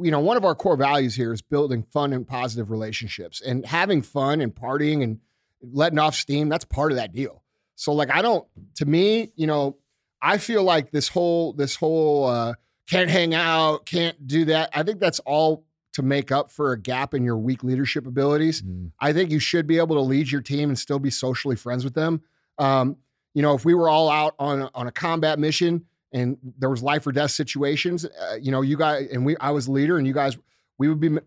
you 0.00 0.10
know 0.10 0.20
one 0.20 0.36
of 0.36 0.44
our 0.44 0.54
core 0.54 0.76
values 0.76 1.14
here 1.14 1.32
is 1.32 1.42
building 1.42 1.82
fun 1.92 2.12
and 2.12 2.26
positive 2.26 2.70
relationships, 2.70 3.40
and 3.40 3.66
having 3.66 4.02
fun 4.02 4.40
and 4.40 4.54
partying 4.54 5.02
and 5.02 5.18
letting 5.62 5.98
off 5.98 6.14
steam. 6.14 6.48
That's 6.48 6.64
part 6.64 6.92
of 6.92 6.96
that 6.96 7.12
deal. 7.12 7.42
So, 7.74 7.92
like, 7.92 8.10
I 8.10 8.22
don't. 8.22 8.46
To 8.76 8.86
me, 8.86 9.32
you 9.34 9.46
know, 9.48 9.76
I 10.22 10.38
feel 10.38 10.62
like 10.62 10.90
this 10.92 11.08
whole 11.08 11.52
this 11.54 11.74
whole 11.76 12.24
uh, 12.26 12.54
can't 12.88 13.10
hang 13.10 13.34
out, 13.34 13.84
can't 13.84 14.26
do 14.26 14.44
that. 14.46 14.70
I 14.72 14.84
think 14.84 15.00
that's 15.00 15.18
all 15.20 15.64
to 15.94 16.02
make 16.02 16.30
up 16.32 16.50
for 16.50 16.72
a 16.72 16.78
gap 16.80 17.14
in 17.14 17.24
your 17.24 17.36
weak 17.36 17.62
leadership 17.64 18.06
abilities. 18.06 18.62
Mhm. 18.62 18.92
I 19.00 19.12
think 19.12 19.30
you 19.30 19.38
should 19.40 19.66
be 19.66 19.78
able 19.78 19.96
to 19.96 20.02
lead 20.02 20.30
your 20.30 20.40
team 20.40 20.68
and 20.70 20.78
still 20.78 20.98
be 20.98 21.10
socially 21.10 21.56
friends 21.56 21.84
with 21.84 21.94
them. 21.94 22.20
Um, 22.58 22.96
you 23.34 23.42
know, 23.42 23.54
if 23.54 23.64
we 23.64 23.74
were 23.74 23.88
all 23.88 24.08
out 24.08 24.34
on 24.38 24.62
a, 24.62 24.70
on 24.74 24.86
a 24.86 24.92
combat 24.92 25.38
mission 25.38 25.84
and 26.12 26.38
there 26.58 26.70
was 26.70 26.82
life 26.82 27.06
or 27.06 27.12
death 27.12 27.32
situations, 27.32 28.04
uh, 28.04 28.36
you 28.40 28.50
know, 28.52 28.62
you 28.62 28.76
guys 28.76 29.08
and 29.12 29.26
we, 29.26 29.36
I 29.38 29.50
was 29.50 29.68
leader, 29.68 29.98
and 29.98 30.06
you 30.06 30.14
guys, 30.14 30.36
we 30.78 30.88
would 30.88 31.00
be, 31.00 31.18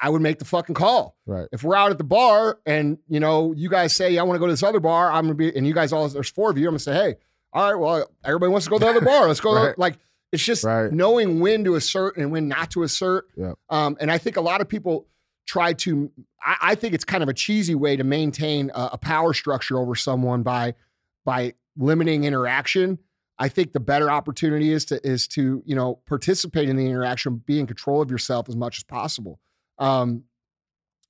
I 0.00 0.08
would 0.08 0.22
make 0.22 0.38
the 0.38 0.44
fucking 0.46 0.74
call. 0.74 1.16
Right. 1.26 1.46
If 1.52 1.62
we're 1.62 1.76
out 1.76 1.90
at 1.90 1.98
the 1.98 2.04
bar 2.04 2.58
and 2.64 2.98
you 3.08 3.20
know, 3.20 3.52
you 3.52 3.68
guys 3.68 3.94
say, 3.94 4.16
I 4.18 4.22
want 4.22 4.36
to 4.36 4.40
go 4.40 4.46
to 4.46 4.52
this 4.52 4.62
other 4.62 4.80
bar, 4.80 5.12
I'm 5.12 5.24
gonna 5.24 5.34
be, 5.34 5.54
and 5.54 5.66
you 5.66 5.74
guys 5.74 5.92
all, 5.92 6.08
there's 6.08 6.30
four 6.30 6.50
of 6.50 6.58
you, 6.58 6.66
I'm 6.66 6.72
gonna 6.72 6.78
say, 6.78 6.94
hey, 6.94 7.14
all 7.52 7.70
right, 7.72 7.78
well, 7.78 8.10
everybody 8.24 8.50
wants 8.50 8.66
to 8.66 8.70
go 8.70 8.78
to 8.78 8.84
the 8.84 8.90
other 8.90 9.00
bar, 9.02 9.26
let's 9.28 9.40
go. 9.40 9.52
Right. 9.66 9.78
Like, 9.78 9.98
it's 10.32 10.44
just 10.44 10.62
Right. 10.64 10.90
knowing 10.92 11.40
when 11.40 11.64
to 11.64 11.74
assert 11.74 12.16
and 12.16 12.30
when 12.30 12.46
not 12.48 12.70
to 12.70 12.84
assert. 12.84 13.26
Yep. 13.36 13.58
Um, 13.68 13.96
and 14.00 14.10
I 14.12 14.16
think 14.18 14.36
a 14.36 14.40
lot 14.40 14.60
of 14.60 14.68
people 14.68 15.06
try 15.44 15.72
to. 15.72 16.10
I, 16.40 16.56
I 16.62 16.74
think 16.76 16.94
it's 16.94 17.04
kind 17.04 17.24
of 17.24 17.28
a 17.28 17.34
cheesy 17.34 17.74
way 17.74 17.96
to 17.96 18.04
maintain 18.04 18.70
a, 18.72 18.90
a 18.92 18.98
power 18.98 19.34
structure 19.34 19.76
over 19.76 19.96
someone 19.96 20.44
by 20.44 20.74
by 21.30 21.54
limiting 21.76 22.24
interaction. 22.24 22.98
I 23.38 23.46
think 23.46 23.72
the 23.72 23.78
better 23.78 24.10
opportunity 24.10 24.72
is 24.72 24.84
to 24.86 25.06
is 25.06 25.28
to 25.28 25.62
you 25.64 25.76
know 25.76 26.00
participate 26.06 26.68
in 26.68 26.74
the 26.74 26.84
interaction, 26.84 27.36
be 27.36 27.60
in 27.60 27.68
control 27.68 28.02
of 28.02 28.10
yourself 28.10 28.48
as 28.48 28.56
much 28.56 28.78
as 28.78 28.82
possible. 28.82 29.38
Um, 29.78 30.24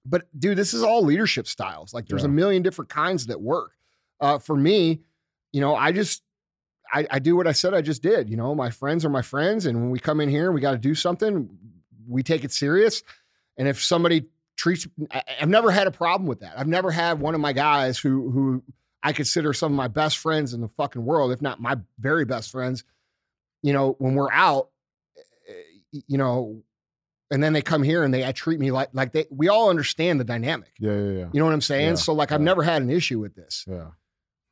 but 0.05 0.27
dude, 0.39 0.59
this 0.59 0.75
is 0.75 0.83
all 0.83 1.03
leadership 1.03 1.47
styles. 1.47 1.95
Like 1.95 2.07
there's 2.07 2.25
a 2.25 2.29
million 2.29 2.63
different 2.63 2.91
kinds 2.91 3.29
that 3.29 3.41
work. 3.41 3.73
Uh, 4.21 4.39
for 4.39 4.55
me, 4.55 5.01
you 5.53 5.63
know, 5.63 5.75
I 5.75 5.91
just 5.91 6.23
I, 6.93 7.07
I 7.11 7.19
do 7.19 7.35
what 7.35 7.47
I 7.47 7.53
said 7.53 7.73
I 7.73 7.81
just 7.81 8.03
did. 8.03 8.29
You 8.29 8.37
know, 8.37 8.55
my 8.55 8.69
friends 8.69 9.07
are 9.07 9.11
my 9.11 9.23
friends, 9.23 9.65
and 9.65 9.81
when 9.81 9.91
we 9.91 9.99
come 9.99 10.21
in 10.21 10.29
here 10.29 10.45
and 10.45 10.55
we 10.55 10.61
got 10.61 10.73
to 10.73 10.79
do 10.79 10.95
something, 10.95 11.49
we 12.07 12.23
take 12.23 12.45
it 12.45 12.53
serious. 12.53 13.03
And 13.57 13.67
if 13.67 13.83
somebody 13.83 14.27
treats, 14.57 14.87
I, 15.11 15.23
I've 15.41 15.49
never 15.49 15.71
had 15.71 15.87
a 15.87 15.91
problem 15.91 16.27
with 16.29 16.41
that. 16.41 16.59
I've 16.59 16.69
never 16.69 16.91
had 16.91 17.21
one 17.21 17.35
of 17.35 17.41
my 17.41 17.55
guys 17.55 17.99
who 17.99 18.31
who 18.31 18.63
I 19.03 19.13
consider 19.13 19.53
some 19.53 19.73
of 19.73 19.77
my 19.77 19.89
best 19.89 20.19
friends 20.19 20.53
in 20.53 20.61
the 20.61 20.69
fucking 20.69 21.05
world, 21.05 21.33
if 21.33 21.41
not 21.41 21.61
my 21.61 21.77
very 21.99 22.25
best 22.25 22.51
friends, 22.51 22.85
you 23.63 23.73
know, 23.73 23.97
when 23.99 24.15
we're 24.15 24.31
out, 24.31 24.71
eh, 25.49 25.53
you 26.07 26.19
know, 26.19 26.63
and 27.31 27.43
then 27.43 27.53
they 27.53 27.63
come 27.63 27.83
here 27.83 28.03
and 28.03 28.13
they 28.13 28.31
treat 28.33 28.59
me 28.59 28.71
like 28.71 28.91
like 28.93 29.13
they 29.13 29.27
we 29.31 29.49
all 29.49 29.71
understand 29.71 30.21
the 30.21 30.25
dynamic. 30.25 30.73
Yeah, 30.79 30.93
yeah, 30.93 31.11
yeah. 31.11 31.29
You 31.33 31.41
know 31.41 31.47
what 31.47 31.55
I'm 31.55 31.61
saying? 31.61 31.91
Yeah, 31.91 31.95
so 31.95 32.13
like 32.13 32.33
I've 32.33 32.41
never 32.41 32.63
had 32.63 32.83
an 32.83 32.91
issue 32.91 33.21
with 33.21 33.35
this. 33.35 33.65
Yeah. 33.69 33.91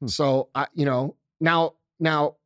Hmm. 0.01 0.07
So 0.07 0.49
I, 0.55 0.67
you 0.75 0.85
know, 0.85 1.17
now 1.41 1.75
now 1.99 2.37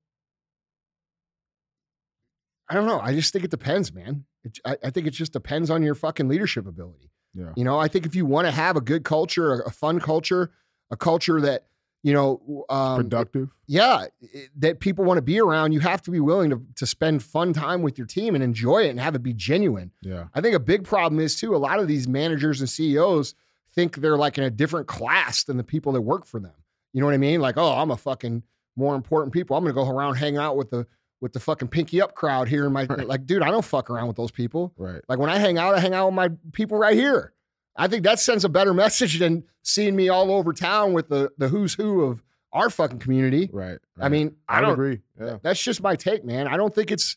I 2.68 2.74
don't 2.74 2.86
know. 2.86 3.00
I 3.00 3.12
just 3.12 3.32
think 3.32 3.44
it 3.44 3.50
depends, 3.50 3.92
man. 3.92 4.24
It, 4.44 4.58
I, 4.64 4.76
I 4.84 4.90
think 4.90 5.06
it 5.06 5.10
just 5.10 5.32
depends 5.32 5.70
on 5.70 5.82
your 5.82 5.94
fucking 5.94 6.28
leadership 6.28 6.66
ability. 6.66 7.10
Yeah. 7.34 7.52
You 7.54 7.64
know, 7.64 7.78
I 7.78 7.88
think 7.88 8.06
if 8.06 8.14
you 8.14 8.24
want 8.24 8.46
to 8.46 8.50
have 8.50 8.76
a 8.76 8.80
good 8.80 9.04
culture, 9.04 9.54
a, 9.54 9.66
a 9.66 9.70
fun 9.70 10.00
culture, 10.00 10.50
a 10.90 10.96
culture 10.96 11.40
that 11.42 11.66
you 12.02 12.12
know, 12.12 12.64
um, 12.68 12.96
Productive. 12.96 13.48
yeah, 13.66 14.06
i- 14.22 14.48
that 14.56 14.80
people 14.80 15.04
want 15.04 15.18
to 15.18 15.22
be 15.22 15.40
around, 15.40 15.72
you 15.72 15.80
have 15.80 16.02
to 16.02 16.10
be 16.10 16.18
willing 16.20 16.50
to 16.50 16.60
to 16.76 16.86
spend 16.86 17.22
fun 17.22 17.52
time 17.52 17.82
with 17.82 17.96
your 17.98 18.06
team 18.06 18.34
and 18.34 18.42
enjoy 18.42 18.84
it 18.84 18.90
and 18.90 18.98
have 19.00 19.14
it 19.14 19.22
be 19.22 19.32
genuine. 19.32 19.92
Yeah. 20.02 20.26
I 20.34 20.40
think 20.40 20.54
a 20.56 20.60
big 20.60 20.84
problem 20.84 21.20
is 21.20 21.36
too, 21.38 21.54
a 21.54 21.58
lot 21.58 21.78
of 21.78 21.86
these 21.88 22.08
managers 22.08 22.60
and 22.60 22.68
CEOs 22.68 23.34
think 23.74 23.96
they're 23.96 24.16
like 24.18 24.36
in 24.36 24.44
a 24.44 24.50
different 24.50 24.86
class 24.88 25.44
than 25.44 25.56
the 25.56 25.64
people 25.64 25.92
that 25.92 26.00
work 26.02 26.26
for 26.26 26.40
them. 26.40 26.52
You 26.92 27.00
know 27.00 27.06
what 27.06 27.14
I 27.14 27.18
mean? 27.18 27.40
Like, 27.40 27.56
oh, 27.56 27.72
I'm 27.72 27.90
a 27.90 27.96
fucking 27.96 28.42
more 28.76 28.94
important 28.94 29.32
people. 29.32 29.56
I'm 29.56 29.64
gonna 29.64 29.72
go 29.74 29.88
around 29.88 30.16
hang 30.16 30.36
out 30.36 30.56
with 30.56 30.70
the 30.70 30.86
with 31.20 31.32
the 31.34 31.40
fucking 31.40 31.68
pinky 31.68 32.02
up 32.02 32.16
crowd 32.16 32.48
here 32.48 32.66
in 32.66 32.72
my 32.72 32.84
Right. 32.84 33.06
like, 33.06 33.26
dude, 33.26 33.42
I 33.42 33.50
don't 33.52 33.64
fuck 33.64 33.88
around 33.90 34.08
with 34.08 34.16
those 34.16 34.32
people. 34.32 34.72
Right. 34.76 35.00
Like 35.08 35.20
when 35.20 35.30
I 35.30 35.38
hang 35.38 35.56
out, 35.56 35.72
I 35.76 35.78
hang 35.78 35.94
out 35.94 36.06
with 36.06 36.14
my 36.16 36.30
people 36.52 36.76
right 36.78 36.96
here. 36.96 37.32
I 37.76 37.88
think 37.88 38.04
that 38.04 38.18
sends 38.20 38.44
a 38.44 38.48
better 38.48 38.74
message 38.84 39.18
than 39.18 39.44
seeing 39.62 39.96
me 39.96 40.08
all 40.08 40.30
over 40.32 40.52
town 40.52 40.92
with 40.92 41.08
the 41.08 41.30
the 41.38 41.48
who's 41.48 41.74
who 41.74 42.02
of 42.02 42.22
our 42.52 42.70
fucking 42.70 42.98
community. 42.98 43.48
Right. 43.52 43.78
I 43.98 44.08
mean, 44.08 44.36
I, 44.48 44.58
I 44.58 44.60
don't 44.60 44.72
agree. 44.72 45.00
Yeah. 45.18 45.38
that's 45.42 45.62
just 45.62 45.82
my 45.82 45.96
take, 45.96 46.24
man. 46.24 46.46
I 46.46 46.56
don't 46.56 46.74
think 46.74 46.90
it's. 46.90 47.16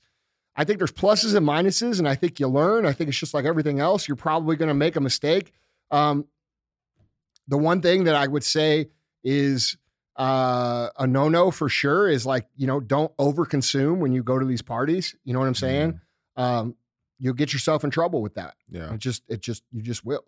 I 0.57 0.63
think 0.63 0.77
there's 0.77 0.91
pluses 0.91 1.35
and 1.35 1.45
minuses, 1.45 2.00
and 2.00 2.07
I 2.07 2.15
think 2.15 2.39
you 2.39 2.47
learn. 2.47 2.85
I 2.85 2.93
think 2.93 3.09
it's 3.09 3.19
just 3.19 3.33
like 3.33 3.43
everything 3.43 3.81
else. 3.81 4.07
You're 4.07 4.15
probably 4.15 4.55
going 4.55 4.69
to 4.69 4.74
make 4.74 4.95
a 4.95 5.01
mistake. 5.01 5.51
Um, 5.91 6.27
the 7.50 7.57
one 7.57 7.81
thing 7.81 8.05
that 8.05 8.15
I 8.15 8.25
would 8.25 8.43
say 8.43 8.88
is 9.21 9.75
uh, 10.15 10.88
a 10.97 11.05
no-no 11.05 11.51
for 11.51 11.67
sure 11.67 12.07
is 12.07 12.25
like 12.25 12.47
you 12.55 12.67
know 12.67 12.79
don't 12.79 13.15
overconsume 13.17 13.97
when 13.97 14.13
you 14.13 14.24
go 14.24 14.39
to 14.39 14.45
these 14.45 14.62
parties. 14.62 15.15
You 15.25 15.33
know 15.33 15.39
what 15.39 15.47
I'm 15.47 15.55
saying? 15.55 16.00
Um, 16.38 16.75
you'll 17.19 17.33
get 17.33 17.51
yourself 17.51 17.83
in 17.83 17.89
trouble 17.89 18.21
with 18.21 18.35
that. 18.35 18.55
Yeah. 18.69 18.93
It 18.93 19.00
just 19.00 19.24
it 19.27 19.41
just 19.41 19.63
you 19.71 19.81
just 19.81 20.05
will. 20.05 20.24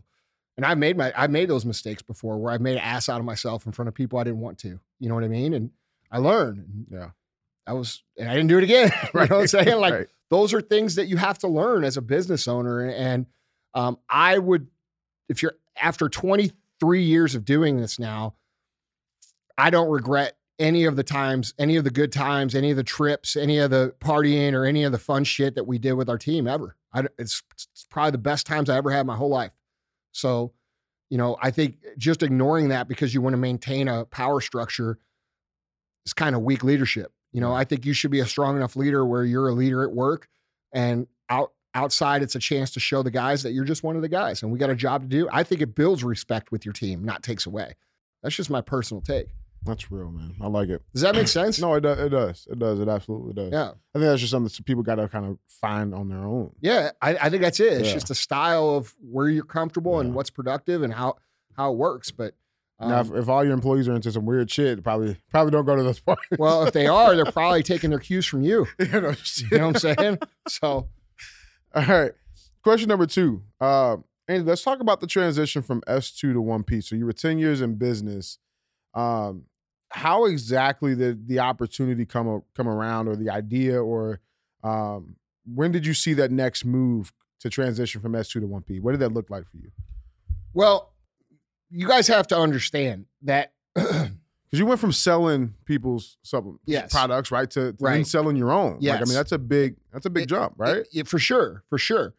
And 0.58 0.66
I've 0.66 0.78
made 0.78 0.98
my 0.98 1.14
I've 1.16 1.30
made 1.32 1.50
those 1.50 1.66
mistakes 1.66 2.02
before 2.02 2.38
where 2.38 2.52
I've 2.52 2.62
made 2.62 2.74
an 2.74 2.80
ass 2.84 3.10
out 3.10 3.20
of 3.20 3.26
myself 3.26 3.66
in 3.68 3.72
front 3.72 3.88
of 3.88 3.94
people 3.96 4.18
I 4.20 4.24
didn't 4.24 4.40
want 4.40 4.58
to. 4.60 4.80
You 5.00 5.10
know 5.10 5.16
what 5.16 5.24
I 5.24 5.28
mean? 5.28 5.54
And 5.54 5.70
I 6.12 6.18
learned. 6.18 6.88
Yeah. 6.90 7.10
I 7.68 7.74
was 7.74 8.04
and 8.18 8.30
I 8.30 8.34
didn't 8.36 8.50
do 8.50 8.58
it 8.58 8.64
again. 8.64 8.92
you 9.14 9.20
know 9.20 9.26
what 9.28 9.32
I'm 9.32 9.48
saying? 9.48 9.68
Like 9.80 9.94
Right. 9.94 10.08
those 10.30 10.54
are 10.54 10.62
things 10.62 10.96
that 10.96 11.08
you 11.08 11.18
have 11.18 11.38
to 11.40 11.48
learn 11.48 11.84
as 11.84 11.96
a 11.98 12.02
business 12.02 12.48
owner. 12.48 12.90
And 12.90 13.28
um, 13.76 14.00
I 14.10 14.38
would, 14.40 14.68
if 15.30 15.44
you're 15.44 15.54
after 15.80 16.10
23 16.10 17.04
years 17.04 17.36
of 17.36 17.46
doing 17.46 17.78
this 17.78 18.00
now, 18.00 18.34
I 19.58 19.70
don't 19.70 19.90
regret 19.90 20.38
any 20.60 20.86
of 20.86 20.96
the 20.96 21.04
times, 21.04 21.54
any 21.60 21.76
of 21.76 21.84
the 21.84 21.92
good 21.92 22.12
times, 22.12 22.56
any 22.56 22.72
of 22.72 22.78
the 22.78 22.84
trips, 22.84 23.36
any 23.36 23.60
of 23.60 23.70
the 23.70 23.94
partying, 24.00 24.54
or 24.54 24.66
any 24.66 24.84
of 24.84 24.92
the 24.92 24.98
fun 24.98 25.24
shit 25.24 25.54
that 25.56 25.66
we 25.68 25.78
did 25.78 25.94
with 25.94 26.10
our 26.10 26.18
team 26.18 26.48
ever. 26.48 26.76
I, 26.94 27.04
it's, 27.20 27.44
it's 27.54 27.86
probably 27.90 28.12
the 28.12 28.18
best 28.18 28.48
times 28.48 28.70
I 28.70 28.78
ever 28.78 28.90
had 28.90 29.02
in 29.02 29.08
my 29.08 29.16
whole 29.18 29.30
life. 29.30 29.52
So, 30.18 30.52
you 31.10 31.18
know, 31.18 31.38
I 31.42 31.52
think 31.52 31.78
just 31.98 32.24
ignoring 32.24 32.70
that 32.70 32.88
because 32.88 33.14
you 33.14 33.22
want 33.22 33.34
to 33.34 33.38
maintain 33.38 33.88
a 33.88 34.06
power 34.06 34.42
structure 34.42 34.98
is 36.06 36.14
kind 36.14 36.36
of 36.36 36.42
weak 36.42 36.64
leadership. 36.64 37.12
You 37.32 37.42
know, 37.42 37.54
I 37.54 37.64
think 37.64 37.86
you 37.86 37.94
should 37.94 38.12
be 38.12 38.20
a 38.20 38.26
strong 38.26 38.58
enough 38.58 38.76
leader 38.76 39.06
where 39.06 39.24
you're 39.24 39.48
a 39.48 39.54
leader 39.54 39.84
at 39.84 39.92
work 39.92 40.28
and 40.74 41.08
out 41.30 41.52
outside 41.76 42.24
it's 42.24 42.34
a 42.34 42.40
chance 42.40 42.72
to 42.72 42.80
show 42.80 43.04
the 43.04 43.12
guys 43.12 43.44
that 43.44 43.52
you're 43.52 43.64
just 43.64 43.84
one 43.84 43.96
of 43.96 44.02
the 44.02 44.10
guys 44.10 44.42
and 44.42 44.52
we 44.52 44.58
got 44.58 44.72
a 44.72 44.76
job 44.76 45.04
to 45.04 45.08
do. 45.08 45.30
I 45.32 45.44
think 45.44 45.62
it 45.62 45.76
builds 45.76 46.04
respect 46.04 46.52
with 46.52 46.66
your 46.66 46.74
team, 46.74 47.04
not 47.04 47.22
takes 47.22 47.46
away. 47.46 47.76
That's 48.24 48.36
just 48.36 48.50
my 48.50 48.62
personal 48.62 49.02
take. 49.02 49.28
That's 49.68 49.92
real, 49.92 50.10
man. 50.12 50.36
I 50.42 50.48
like 50.48 50.70
it. 50.70 50.82
Does 50.94 51.02
that 51.04 51.14
make 51.16 51.28
sense? 51.40 51.60
No, 51.60 51.74
it 51.76 51.82
does. 51.82 52.00
It 52.00 52.10
does. 52.10 52.48
It 52.50 52.58
does. 52.60 52.80
It 52.80 52.88
absolutely 52.88 53.34
does. 53.34 53.52
Yeah. 53.52 53.70
I 53.70 54.00
think 54.00 54.06
that's 54.06 54.22
just 54.22 54.32
something 54.32 54.52
that 54.56 54.66
people 54.66 54.82
got 54.84 54.96
to 54.96 55.08
kind 55.08 55.26
of 55.26 55.38
find 55.48 55.94
on 55.94 56.10
their 56.10 56.20
own. 56.26 56.56
Yeah, 56.62 56.92
I, 57.02 57.16
I 57.18 57.30
think 57.30 57.42
that's 57.44 57.60
it. 57.60 57.74
It's 57.74 57.90
Yeah. 57.90 57.94
just 57.94 58.10
a 58.10 58.16
style 58.16 58.70
of 58.72 58.96
where 59.02 59.30
you're 59.30 59.44
comfortable 59.46 60.00
and 60.00 60.14
what's 60.16 60.30
productive 60.30 60.82
and 60.84 60.94
how 60.94 61.16
how 61.56 61.72
it 61.72 61.78
works. 61.78 62.12
But 62.12 62.34
um, 62.80 62.90
now, 62.90 63.02
if, 63.02 63.12
if 63.12 63.30
all 63.30 63.44
your 63.44 63.54
employees 63.54 63.88
are 63.88 63.96
into 63.96 64.12
some 64.12 64.26
weird 64.26 64.50
shit, 64.52 64.84
probably 64.84 65.18
probably 65.32 65.52
don't 65.52 65.66
go 65.66 65.76
to 65.76 65.84
those 65.84 66.00
parties. 66.02 66.38
well, 66.40 66.64
if 66.66 66.74
they 66.74 66.88
are, 66.88 67.16
they're 67.16 67.26
probably 67.32 67.64
taking 67.64 67.90
their 67.90 68.00
cues 68.00 68.26
from 68.26 68.42
you. 68.44 68.68
you 68.80 68.86
know, 69.02 69.14
You 69.52 69.58
know 69.58 69.68
what 69.68 69.86
I'm 69.86 69.96
saying? 69.98 70.20
So 70.48 70.88
All 71.76 71.84
right. 71.86 72.12
Question 72.64 72.90
number 72.90 73.06
two. 73.06 73.44
Uh, 73.62 73.98
Andy, 74.28 74.44
let's 74.44 74.62
talk 74.62 74.80
about 74.82 75.00
the 75.00 75.08
transition 75.08 75.62
from 75.62 75.82
S2 75.88 76.20
to 76.20 76.34
1P. 76.44 76.84
So 76.84 76.96
you 76.96 77.06
were 77.06 77.14
10 77.14 77.40
years 77.40 77.62
in 77.62 77.76
business. 77.76 78.40
Um, 78.94 79.44
how 79.90 80.26
exactly 80.26 80.96
did 80.96 81.28
the 81.28 81.40
opportunity 81.40 82.06
come 82.06 82.44
come 82.56 82.68
around 82.68 83.08
or 83.08 83.16
the 83.16 83.30
idea 83.30 83.82
or 83.82 84.20
um, 84.64 85.16
when 85.46 85.72
did 85.72 85.86
you 85.86 85.94
see 85.94 86.14
that 86.16 86.32
next 86.32 86.66
move 86.66 87.14
to 87.40 87.50
transition 87.50 88.02
from 88.02 88.14
S2 88.14 88.34
to 88.34 88.40
1P? 88.42 88.82
What 88.82 88.92
did 88.92 89.00
that 89.02 89.14
look 89.14 89.30
like 89.30 89.48
for 89.50 89.58
you? 89.58 89.72
well, 90.54 90.94
you 91.70 91.88
guys 91.88 92.08
have 92.08 92.26
to 92.28 92.38
understand 92.38 93.06
that 93.24 93.54
Because 93.76 94.60
you 94.60 94.66
went 94.66 94.80
from 94.80 94.94
selling 94.94 95.54
people's 95.66 96.16
supplements, 96.24 96.64
Yes. 96.66 96.92
products, 96.94 97.32
right, 97.32 97.50
to, 97.52 97.74
to 97.74 97.78
then 97.84 98.06
selling 98.06 98.38
your 98.38 98.52
own. 98.54 98.78
Like, 98.80 99.02
I 99.02 99.04
mean, 99.04 99.14
that's 99.14 99.34
a 99.34 99.38
big 99.38 99.76
that's 99.92 100.06
a 100.06 100.10
big 100.10 100.24
It- 100.24 100.30
jump, 100.30 100.54
right? 100.58 100.86
Yeah, 100.92 101.04
for 101.06 101.20
sure, 101.20 101.64
for 101.70 101.78
sure. 101.78 102.14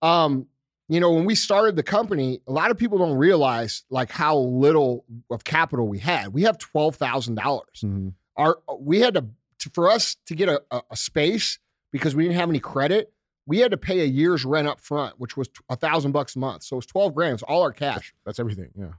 Um, 0.00 0.46
you 0.88 1.00
know, 1.00 1.12
when 1.12 1.24
we 1.24 1.34
started 1.34 1.76
the 1.76 1.82
company, 1.82 2.40
a 2.46 2.52
lot 2.52 2.70
of 2.70 2.76
people 2.76 2.98
don't 2.98 3.16
realize 3.16 3.84
like 3.90 4.10
how 4.10 4.36
little 4.36 5.04
of 5.30 5.44
capital 5.44 5.88
we 5.88 5.98
had. 5.98 6.32
We 6.32 6.42
have 6.42 6.58
twelve 6.58 6.96
thousand 6.96 7.36
dollars. 7.36 7.82
Mhm. 7.82 8.14
Our 8.36 8.58
we 8.78 9.00
had 9.00 9.14
to, 9.14 9.26
for 9.72 9.90
us 9.90 10.16
to 10.26 10.34
get 10.34 10.48
a, 10.48 10.62
a, 10.90 10.96
space 10.96 11.58
because 11.92 12.14
we 12.14 12.24
didn't 12.24 12.36
have 12.36 12.48
any 12.48 12.58
credit. 12.58 13.12
We 13.46 13.58
had 13.58 13.70
to 13.70 13.76
pay 13.76 14.00
a 14.00 14.04
year's 14.04 14.44
rent 14.44 14.68
up 14.68 14.80
front, 14.80 15.18
which 15.18 15.36
was 15.36 15.48
a 15.68 15.76
thousand 15.76 16.12
bucks 16.12 16.36
a 16.36 16.38
month. 16.38 16.64
So 16.64 16.76
it 16.76 16.78
was 16.78 16.86
twelve 16.86 17.14
grand. 17.14 17.34
It's 17.34 17.42
all 17.42 17.62
our 17.62 17.72
cash. 17.72 18.14
That's 18.26 18.38
everything. 18.38 18.70
Yeah. 18.78 18.92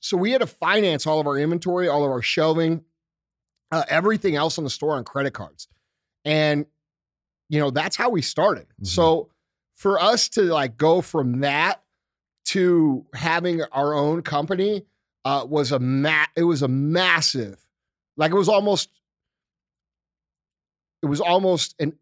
So 0.00 0.16
we 0.16 0.32
had 0.32 0.40
to 0.40 0.46
finance 0.46 1.06
all 1.06 1.20
of 1.20 1.26
our 1.26 1.36
inventory, 1.38 1.88
all 1.88 2.04
of 2.04 2.10
our 2.10 2.22
shelving, 2.22 2.84
uh, 3.72 3.84
everything 3.88 4.36
else 4.36 4.58
on 4.58 4.64
the 4.64 4.70
store 4.70 4.94
on 4.94 5.04
credit 5.04 5.32
cards. 5.32 5.68
And, 6.24 6.66
you 7.48 7.58
know, 7.58 7.70
that's 7.70 7.96
how 7.96 8.08
we 8.10 8.22
started. 8.22 8.66
Mhm. 8.82 8.86
So 8.86 9.28
for 9.78 9.98
us 10.00 10.28
to 10.30 10.42
like 10.42 10.76
go 10.76 11.00
from 11.00 11.40
that 11.40 11.82
to 12.46 13.06
having 13.14 13.62
our 13.72 13.94
own 13.94 14.22
company 14.22 14.84
uh, 15.24 15.46
was 15.48 15.72
a 15.72 15.78
ma- 15.78 16.26
it 16.36 16.42
was 16.42 16.62
a 16.62 16.68
massive, 16.68 17.64
like 18.16 18.32
it 18.32 18.36
was 18.36 18.48
almost, 18.48 18.90
it 21.02 21.06
was 21.06 21.20
almost 21.20 21.74
an 21.78 21.96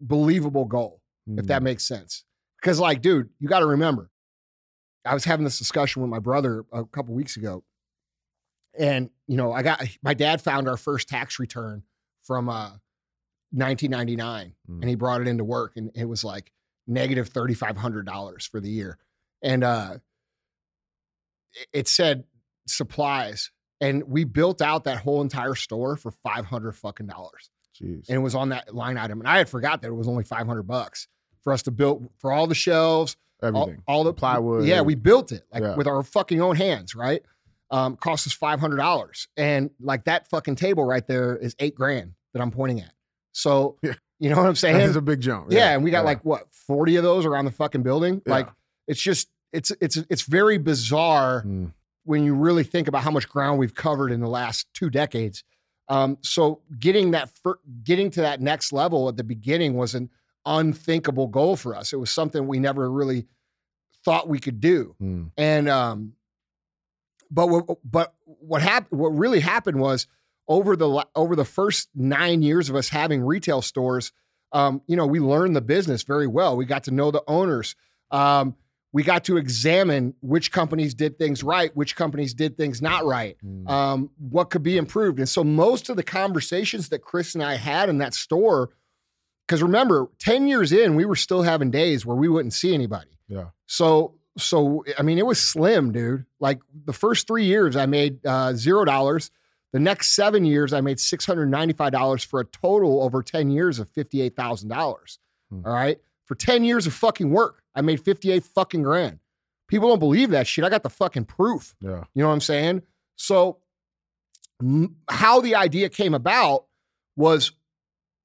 unbelievable 0.00 0.64
goal 0.64 1.00
if 1.36 1.46
that 1.46 1.62
makes 1.62 1.84
sense. 1.84 2.24
Because, 2.60 2.78
like, 2.78 3.02
dude, 3.02 3.28
you 3.40 3.48
got 3.48 3.60
to 3.60 3.66
remember, 3.66 4.10
I 5.04 5.14
was 5.14 5.24
having 5.24 5.44
this 5.44 5.58
discussion 5.58 6.02
with 6.02 6.10
my 6.10 6.20
brother 6.20 6.64
a 6.72 6.84
couple 6.84 7.14
weeks 7.14 7.36
ago, 7.36 7.64
and 8.78 9.10
you 9.26 9.36
know, 9.36 9.52
I 9.52 9.62
got 9.62 9.82
my 10.02 10.14
dad 10.14 10.40
found 10.40 10.68
our 10.68 10.76
first 10.76 11.08
tax 11.08 11.40
return 11.40 11.82
from 12.22 12.48
uh, 12.48 12.70
1999, 13.52 14.54
Mm. 14.68 14.80
and 14.80 14.88
he 14.88 14.94
brought 14.94 15.20
it 15.20 15.28
into 15.28 15.44
work, 15.44 15.76
and 15.76 15.90
it 15.94 16.06
was 16.06 16.24
like 16.24 16.52
negative 16.86 17.26
negative 17.26 17.28
thirty 17.28 17.54
five 17.54 17.76
hundred 17.76 18.06
dollars 18.06 18.44
for 18.46 18.60
the 18.60 18.70
year, 18.70 18.98
and 19.42 19.62
uh, 19.62 19.98
it- 21.72 21.88
said 21.88 22.24
supplies, 22.66 23.50
and 23.80 24.04
we 24.04 24.24
built 24.24 24.62
out 24.62 24.84
that 24.84 24.98
whole 24.98 25.20
entire 25.20 25.54
store 25.54 25.96
for 25.96 26.10
five 26.10 26.46
hundred 26.46 26.72
fucking 26.72 27.06
dollars 27.06 27.50
Jeez. 27.80 28.08
and 28.08 28.16
it 28.16 28.18
was 28.20 28.34
on 28.34 28.50
that 28.50 28.74
line 28.74 28.96
item. 28.96 29.20
And 29.20 29.28
I 29.28 29.38
had 29.38 29.48
forgot 29.48 29.82
that 29.82 29.88
it 29.88 29.94
was 29.94 30.08
only 30.08 30.24
500 30.24 30.62
bucks 30.62 31.08
for 31.42 31.52
us 31.52 31.62
to 31.64 31.70
build 31.70 32.08
for 32.18 32.30
all 32.32 32.46
the 32.46 32.54
shelves, 32.54 33.16
all, 33.42 33.48
everything. 33.48 33.82
all 33.88 34.04
the 34.04 34.14
Plywood. 34.14 34.64
Yeah, 34.66 34.82
we 34.82 34.94
built 34.94 35.32
it 35.32 35.42
like 35.52 35.62
Yeah. 35.64 35.74
with 35.74 35.86
our 35.88 36.02
fucking 36.02 36.40
own 36.40 36.54
hands, 36.56 36.94
right? 36.94 37.22
Um, 37.70 37.96
cost 37.96 38.26
us 38.26 38.34
$500. 38.36 39.26
And 39.36 39.70
like 39.80 40.04
that 40.04 40.28
fucking 40.28 40.56
table 40.56 40.84
right 40.84 41.06
there 41.06 41.36
is 41.36 41.56
eight 41.58 41.74
grand 41.74 42.12
that 42.34 42.40
I'm 42.42 42.50
pointing 42.52 42.80
at. 42.80 42.92
So, 43.32 43.76
Yeah. 43.82 43.94
you 44.18 44.30
know 44.30 44.36
what 44.36 44.46
I'm 44.46 44.54
saying? 44.56 44.78
That's 44.78 44.96
a 44.96 45.00
big 45.00 45.20
jump. 45.20 45.50
yeah, 45.52 45.74
and 45.74 45.82
we 45.82 45.90
got 45.90 45.98
yeah. 46.00 46.04
like 46.04 46.24
what 46.24 46.46
40 46.54 46.96
of 46.96 47.02
those 47.02 47.24
around 47.26 47.46
the 47.46 47.50
fucking 47.50 47.82
building. 47.82 48.22
Yeah. 48.26 48.32
Like 48.32 48.48
it's 48.86 49.00
just 49.00 49.28
it's 49.52 49.70
it's 49.80 49.96
it's 50.08 50.22
very 50.22 50.58
bizarre 50.58 51.42
Mm. 51.46 51.72
when 52.04 52.24
you 52.24 52.34
really 52.34 52.64
think 52.64 52.88
about 52.88 53.02
how 53.02 53.10
much 53.10 53.28
ground 53.28 53.58
we've 53.58 53.74
covered 53.74 54.10
in 54.12 54.20
the 54.20 54.28
last 54.28 54.66
two 54.74 54.90
decades. 54.90 55.44
Um, 55.88 56.18
so 56.22 56.60
getting 56.78 57.10
that 57.10 57.30
fir- 57.30 57.58
getting 57.84 58.10
to 58.12 58.20
that 58.22 58.40
next 58.40 58.72
level 58.72 59.08
at 59.08 59.16
the 59.16 59.24
beginning 59.24 59.74
was 59.74 59.94
an 59.94 60.08
unthinkable 60.46 61.26
goal 61.28 61.56
for 61.56 61.74
us. 61.76 61.92
It 61.92 61.96
was 61.96 62.10
something 62.10 62.46
we 62.46 62.58
never 62.60 62.90
really 62.90 63.26
thought 64.04 64.28
we 64.28 64.38
could 64.38 64.60
do. 64.60 64.94
Mm. 65.02 65.30
And 65.36 65.68
um, 65.68 66.12
but 67.30 67.48
what, 67.48 67.78
but 67.84 68.14
what 68.24 68.62
happened? 68.62 69.00
What 69.00 69.08
really 69.10 69.40
happened 69.40 69.80
was 69.80 70.06
over 70.48 70.76
the 70.76 71.06
over 71.14 71.36
the 71.36 71.44
first 71.44 71.88
nine 71.94 72.42
years 72.42 72.68
of 72.68 72.76
us 72.76 72.88
having 72.88 73.22
retail 73.22 73.62
stores, 73.62 74.12
um, 74.52 74.82
you 74.86 74.96
know, 74.96 75.06
we 75.06 75.20
learned 75.20 75.56
the 75.56 75.60
business 75.60 76.02
very 76.02 76.26
well. 76.26 76.56
We 76.56 76.64
got 76.64 76.84
to 76.84 76.90
know 76.90 77.10
the 77.10 77.22
owners. 77.26 77.74
Um, 78.10 78.56
we 78.94 79.02
got 79.02 79.24
to 79.24 79.38
examine 79.38 80.12
which 80.20 80.52
companies 80.52 80.92
did 80.92 81.16
things 81.18 81.42
right, 81.42 81.74
which 81.74 81.96
companies 81.96 82.34
did 82.34 82.58
things 82.58 82.82
not 82.82 83.06
right, 83.06 83.38
Mm. 83.42 83.66
um, 83.70 84.10
what 84.18 84.50
could 84.50 84.62
be 84.62 84.76
improved. 84.76 85.18
And 85.18 85.26
so 85.28 85.42
most 85.42 85.88
of 85.88 85.96
the 85.96 86.02
conversations 86.02 86.90
that 86.90 86.98
Chris 86.98 87.34
and 87.34 87.42
I 87.42 87.54
had 87.54 87.88
in 87.88 87.96
that 87.98 88.12
store, 88.12 88.68
because 89.46 89.62
remember, 89.62 90.08
10 90.18 90.46
years 90.46 90.72
in, 90.72 90.94
we 90.94 91.06
were 91.06 91.16
still 91.16 91.40
having 91.42 91.70
days 91.70 92.04
where 92.04 92.16
we 92.16 92.28
wouldn't 92.28 92.52
see 92.52 92.74
anybody. 92.74 93.18
Yeah. 93.28 93.46
So, 93.64 94.16
so 94.36 94.84
I 94.98 95.02
mean, 95.02 95.16
it 95.16 95.24
was 95.24 95.40
slim, 95.40 95.92
dude. 95.92 96.26
Like 96.38 96.60
the 96.84 96.92
first 96.92 97.26
three 97.26 97.44
years, 97.46 97.76
I 97.76 97.86
made 97.86 98.24
uh, 98.26 98.52
zero 98.52 98.84
dollars. 98.84 99.30
The 99.72 99.80
next 99.80 100.14
seven 100.14 100.44
years, 100.44 100.72
I 100.72 100.80
made 100.80 101.00
six 101.00 101.24
hundred 101.24 101.46
ninety-five 101.46 101.92
dollars 101.92 102.22
for 102.22 102.40
a 102.40 102.44
total 102.44 103.02
over 103.02 103.22
ten 103.22 103.50
years 103.50 103.78
of 103.78 103.88
fifty-eight 103.90 104.36
thousand 104.36 104.68
dollars. 104.68 105.18
Hmm. 105.50 105.66
All 105.66 105.72
right, 105.72 105.98
for 106.26 106.34
ten 106.34 106.62
years 106.64 106.86
of 106.86 106.92
fucking 106.92 107.30
work, 107.30 107.62
I 107.74 107.80
made 107.80 108.04
fifty-eight 108.04 108.44
fucking 108.44 108.82
grand. 108.82 109.18
People 109.68 109.88
don't 109.88 109.98
believe 109.98 110.30
that 110.30 110.46
shit. 110.46 110.64
I 110.64 110.68
got 110.68 110.82
the 110.82 110.90
fucking 110.90 111.24
proof. 111.24 111.74
Yeah. 111.80 112.04
You 112.14 112.22
know 112.22 112.28
what 112.28 112.34
I'm 112.34 112.40
saying? 112.42 112.82
So, 113.16 113.58
m- 114.60 114.96
how 115.08 115.40
the 115.40 115.54
idea 115.54 115.88
came 115.88 116.12
about 116.12 116.66
was 117.16 117.52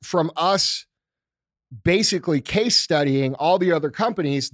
from 0.03 0.31
us 0.35 0.85
basically 1.83 2.41
case 2.41 2.75
studying 2.75 3.33
all 3.35 3.57
the 3.57 3.71
other 3.71 3.89
companies 3.89 4.51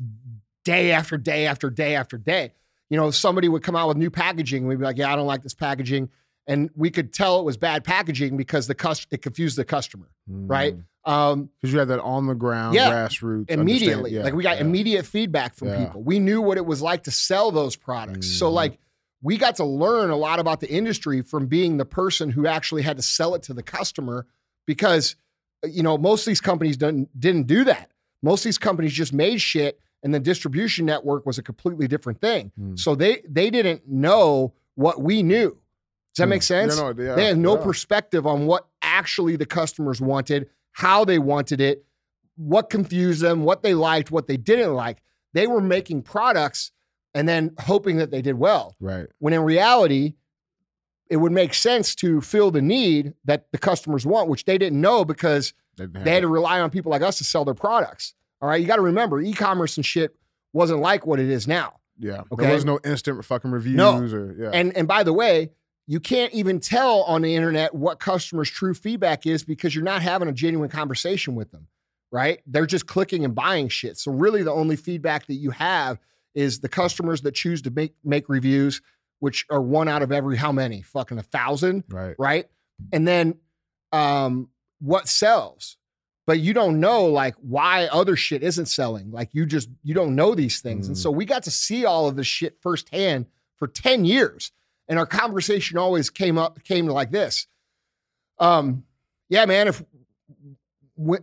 day 0.63 0.91
after 0.91 1.17
day 1.17 1.47
after 1.47 1.69
day 1.71 1.95
after 1.95 2.17
day. 2.17 2.53
You 2.89 2.97
know, 2.97 3.09
somebody 3.09 3.49
would 3.49 3.63
come 3.63 3.75
out 3.75 3.87
with 3.87 3.97
new 3.97 4.11
packaging, 4.11 4.59
and 4.63 4.67
we'd 4.69 4.77
be 4.77 4.85
like, 4.85 4.97
"Yeah, 4.97 5.11
I 5.11 5.15
don't 5.15 5.25
like 5.25 5.41
this 5.41 5.55
packaging," 5.55 6.09
and 6.47 6.69
we 6.75 6.89
could 6.89 7.13
tell 7.13 7.39
it 7.39 7.43
was 7.45 7.57
bad 7.57 7.83
packaging 7.83 8.35
because 8.37 8.67
the 8.67 8.75
cus- 8.75 9.07
it 9.11 9.21
confused 9.21 9.57
the 9.57 9.65
customer, 9.65 10.09
right? 10.27 10.75
Um, 11.05 11.49
Because 11.61 11.73
you 11.73 11.79
had 11.79 11.89
that 11.89 12.01
on 12.01 12.27
the 12.27 12.33
ground 12.35 12.75
Yeah. 12.75 12.89
grassroots 12.91 13.49
immediately. 13.49 14.11
yeah, 14.13 14.23
like 14.23 14.33
we 14.33 14.43
got 14.43 14.55
yeah. 14.57 14.61
immediate 14.63 15.05
feedback 15.05 15.53
from 15.53 15.69
people. 15.75 16.01
We 16.01 16.19
knew 16.19 16.41
what 16.41 16.57
it 16.57 16.65
was 16.65 16.81
like 16.81 17.03
to 17.03 17.11
sell 17.11 17.51
those 17.51 17.75
products. 17.75 18.27
So 18.27 18.49
Mhm. 18.49 18.53
like 18.53 18.79
we 19.21 19.37
got 19.37 19.55
to 19.57 19.63
learn 19.65 20.09
a 20.11 20.15
lot 20.17 20.39
about 20.39 20.59
the 20.61 20.69
industry 20.69 21.21
from 21.21 21.47
being 21.47 21.77
the 21.77 21.85
person 21.85 22.29
who 22.29 22.45
actually 22.47 22.81
had 22.83 22.97
to 22.97 23.03
sell 23.03 23.35
it 23.35 23.43
to 23.43 23.53
the 23.53 23.63
customer 23.63 24.25
because 24.65 25.15
uh, 25.63 25.67
you 25.67 25.83
know 25.83 25.97
most 25.97 26.21
of 26.21 26.31
these 26.31 26.41
companies 26.41 26.77
didn't 26.77 27.09
didn't 27.19 27.47
do 27.47 27.63
that. 27.65 27.91
Most 28.21 28.41
of 28.41 28.45
these 28.45 28.57
companies 28.57 28.93
just 28.93 29.11
made 29.13 29.39
shit 29.41 29.79
and 30.03 30.13
the 30.13 30.19
distribution 30.19 30.85
network 30.85 31.25
was 31.25 31.37
a 31.37 31.43
completely 31.43 31.87
different 31.87 32.19
thing. 32.21 32.51
Hmm. 32.57 32.75
So 32.77 32.95
they 32.95 33.21
they 33.27 33.49
didn't 33.49 33.87
know 33.87 34.53
what 34.75 35.01
we 35.01 35.21
knew. 35.23 35.57
Does 36.13 36.17
that 36.17 36.23
Hmm. 36.25 36.29
make 36.29 36.43
sense? 36.43 36.77
No, 36.77 36.87
yeah, 36.97 37.15
they 37.15 37.25
had 37.25 37.37
no 37.37 37.57
yeah. 37.57 37.63
perspective 37.63 38.25
on 38.27 38.45
what 38.45 38.67
actually 38.81 39.35
the 39.35 39.45
customers 39.45 39.99
wanted, 40.01 40.49
how 40.73 41.05
they 41.05 41.19
wanted 41.19 41.59
it, 41.61 41.85
what 42.35 42.69
confused 42.69 43.21
them, 43.21 43.43
what 43.43 43.63
they 43.63 43.73
liked, 43.73 44.11
what 44.11 44.27
they 44.27 44.37
didn't 44.37 44.73
like. 44.73 45.01
They 45.33 45.47
were 45.47 45.61
making 45.61 46.03
products 46.03 46.71
and 47.15 47.27
then 47.27 47.53
hoping 47.59 47.97
that 47.97 48.11
they 48.11 48.21
did 48.21 48.35
well. 48.35 48.75
Right. 48.79 49.07
When 49.19 49.33
in 49.33 49.41
reality, 49.41 50.13
it 51.09 51.17
would 51.17 51.31
make 51.31 51.53
sense 51.53 51.93
to 51.95 52.21
fill 52.21 52.49
the 52.51 52.61
need 52.61 53.13
that 53.25 53.51
the 53.51 53.57
customers 53.57 54.05
want, 54.05 54.29
which 54.29 54.45
they 54.45 54.57
didn't 54.57 54.79
know 54.81 55.05
because 55.05 55.53
They, 55.77 55.85
they 55.85 56.11
had 56.11 56.21
to 56.21 56.27
rely 56.27 56.59
on 56.59 56.69
people 56.69 56.91
like 56.91 57.01
us 57.01 57.17
to 57.19 57.23
sell 57.23 57.45
their 57.45 57.53
products. 57.55 58.13
All 58.41 58.49
right. 58.49 58.59
You 58.61 58.67
got 58.67 58.75
to 58.77 58.81
remember, 58.83 59.19
e 59.21 59.33
commerce 59.33 59.77
and 59.77 59.85
shit 59.85 60.15
wasn't 60.53 60.79
like 60.81 61.05
what 61.07 61.19
it 61.19 61.29
is 61.29 61.47
now. 61.47 61.73
yeah. 61.97 62.21
okay. 62.31 62.45
There 62.45 62.53
was 62.55 62.65
no 62.65 62.79
instant 62.83 63.23
fucking 63.25 63.51
reviews 63.51 63.75
No. 63.75 63.97
or 63.99 64.33
yeah. 64.37 64.49
And 64.53 64.75
and 64.77 64.87
by 64.87 65.03
the 65.03 65.13
way, 65.13 65.51
you 65.87 65.99
can't 65.99 66.33
even 66.33 66.59
tell 66.59 67.01
on 67.03 67.21
the 67.21 67.35
internet 67.35 67.75
what 67.75 67.99
customers' 67.99 68.49
true 68.49 68.73
feedback 68.73 69.25
is 69.25 69.43
because 69.43 69.75
you're 69.75 69.83
not 69.83 70.01
having 70.01 70.27
a 70.29 70.33
genuine 70.33 70.69
conversation 70.69 71.35
with 71.35 71.51
them, 71.51 71.67
right? 72.11 72.39
They're 72.47 72.65
just 72.65 72.87
clicking 72.87 73.25
and 73.25 73.35
buying 73.35 73.67
shit. 73.67 73.97
So 73.97 74.11
really, 74.11 74.43
the 74.43 74.51
only 74.53 74.75
feedback 74.77 75.25
that 75.27 75.35
you 75.35 75.51
have 75.51 75.99
is 76.35 76.59
the 76.61 76.69
customers 76.69 77.21
that 77.21 77.33
choose 77.33 77.61
to 77.63 77.71
make 77.71 77.93
make 78.03 78.29
reviews, 78.29 78.81
which 79.19 79.45
are 79.49 79.61
one 79.61 79.87
out 79.87 80.01
of 80.01 80.11
every 80.11 80.37
how 80.37 80.51
many? 80.51 80.81
Fucking 80.81 81.17
a 81.19 81.23
thousand, 81.23 81.83
right. 81.89 82.15
right? 82.17 82.45
And 82.91 83.07
then 83.07 83.35
um, 83.91 84.49
what 84.79 85.07
sells. 85.07 85.77
But 86.25 86.39
you 86.39 86.53
don't 86.53 86.79
know 86.79 87.07
like 87.07 87.35
why 87.41 87.87
other 87.87 88.15
shit 88.15 88.43
isn't 88.43 88.67
selling. 88.67 89.11
Like 89.11 89.29
you 89.33 89.45
just 89.45 89.67
you 89.83 89.93
don't 89.93 90.15
know 90.15 90.33
these 90.33 90.61
things. 90.61 90.87
And 90.87 90.95
Mm. 90.95 90.99
so 91.01 91.11
we 91.11 91.25
got 91.25 91.43
to 91.43 91.51
see 91.51 91.83
all 91.83 92.07
of 92.07 92.15
this 92.15 92.27
shit 92.27 92.57
firsthand 92.61 93.25
for 93.57 93.67
10 93.67 94.05
years. 94.05 94.51
And 94.87 94.99
our 94.99 95.05
conversation 95.05 95.77
always 95.77 96.09
came 96.09 96.37
up 96.37 96.63
came 96.63 96.87
like 96.87 97.11
this. 97.11 97.47
Um, 98.39 98.83
yeah, 99.29 99.45
man, 99.45 99.67
if 99.69 99.83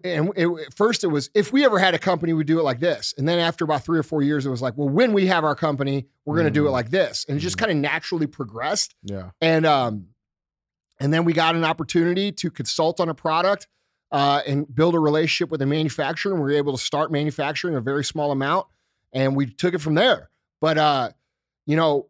and 0.04 0.32
it, 0.36 0.48
at 0.66 0.74
first 0.74 1.04
it 1.04 1.08
was 1.08 1.30
if 1.34 1.52
we 1.52 1.64
ever 1.64 1.78
had 1.78 1.94
a 1.94 1.98
company, 1.98 2.32
we'd 2.32 2.46
do 2.46 2.58
it 2.58 2.62
like 2.64 2.80
this. 2.80 3.14
And 3.16 3.28
then 3.28 3.38
after 3.38 3.64
about 3.64 3.84
three 3.84 3.98
or 3.98 4.02
four 4.02 4.22
years, 4.22 4.44
it 4.44 4.50
was 4.50 4.60
like, 4.60 4.76
well, 4.76 4.88
when 4.88 5.12
we 5.12 5.26
have 5.26 5.44
our 5.44 5.54
company, 5.54 6.06
we're 6.24 6.36
gonna 6.36 6.50
do 6.50 6.66
it 6.66 6.70
Mm. 6.70 6.72
like 6.72 6.90
this. 6.90 7.24
And 7.28 7.36
it 7.38 7.40
just 7.40 7.56
Mm. 7.56 7.60
kind 7.60 7.72
of 7.72 7.76
naturally 7.78 8.26
progressed. 8.26 8.94
Yeah. 9.04 9.30
And 9.40 9.64
um, 9.66 10.08
and 10.98 11.14
then 11.14 11.24
we 11.24 11.32
got 11.32 11.54
an 11.54 11.64
opportunity 11.64 12.32
to 12.32 12.50
consult 12.50 13.00
on 13.00 13.08
a 13.08 13.14
product 13.14 13.68
uh, 14.10 14.42
and 14.46 14.72
build 14.74 14.94
a 14.94 14.98
relationship 14.98 15.50
with 15.50 15.62
a 15.62 15.66
manufacturer. 15.66 16.32
And 16.32 16.42
we 16.42 16.50
were 16.50 16.56
able 16.56 16.76
to 16.76 16.82
start 16.82 17.12
manufacturing 17.12 17.76
a 17.76 17.80
very 17.80 18.04
small 18.04 18.32
amount, 18.32 18.66
and 19.12 19.36
we 19.36 19.46
took 19.46 19.72
it 19.74 19.78
from 19.80 19.94
there. 19.94 20.30
But 20.60 20.78
uh, 20.78 21.10
you 21.66 21.76
know, 21.76 22.08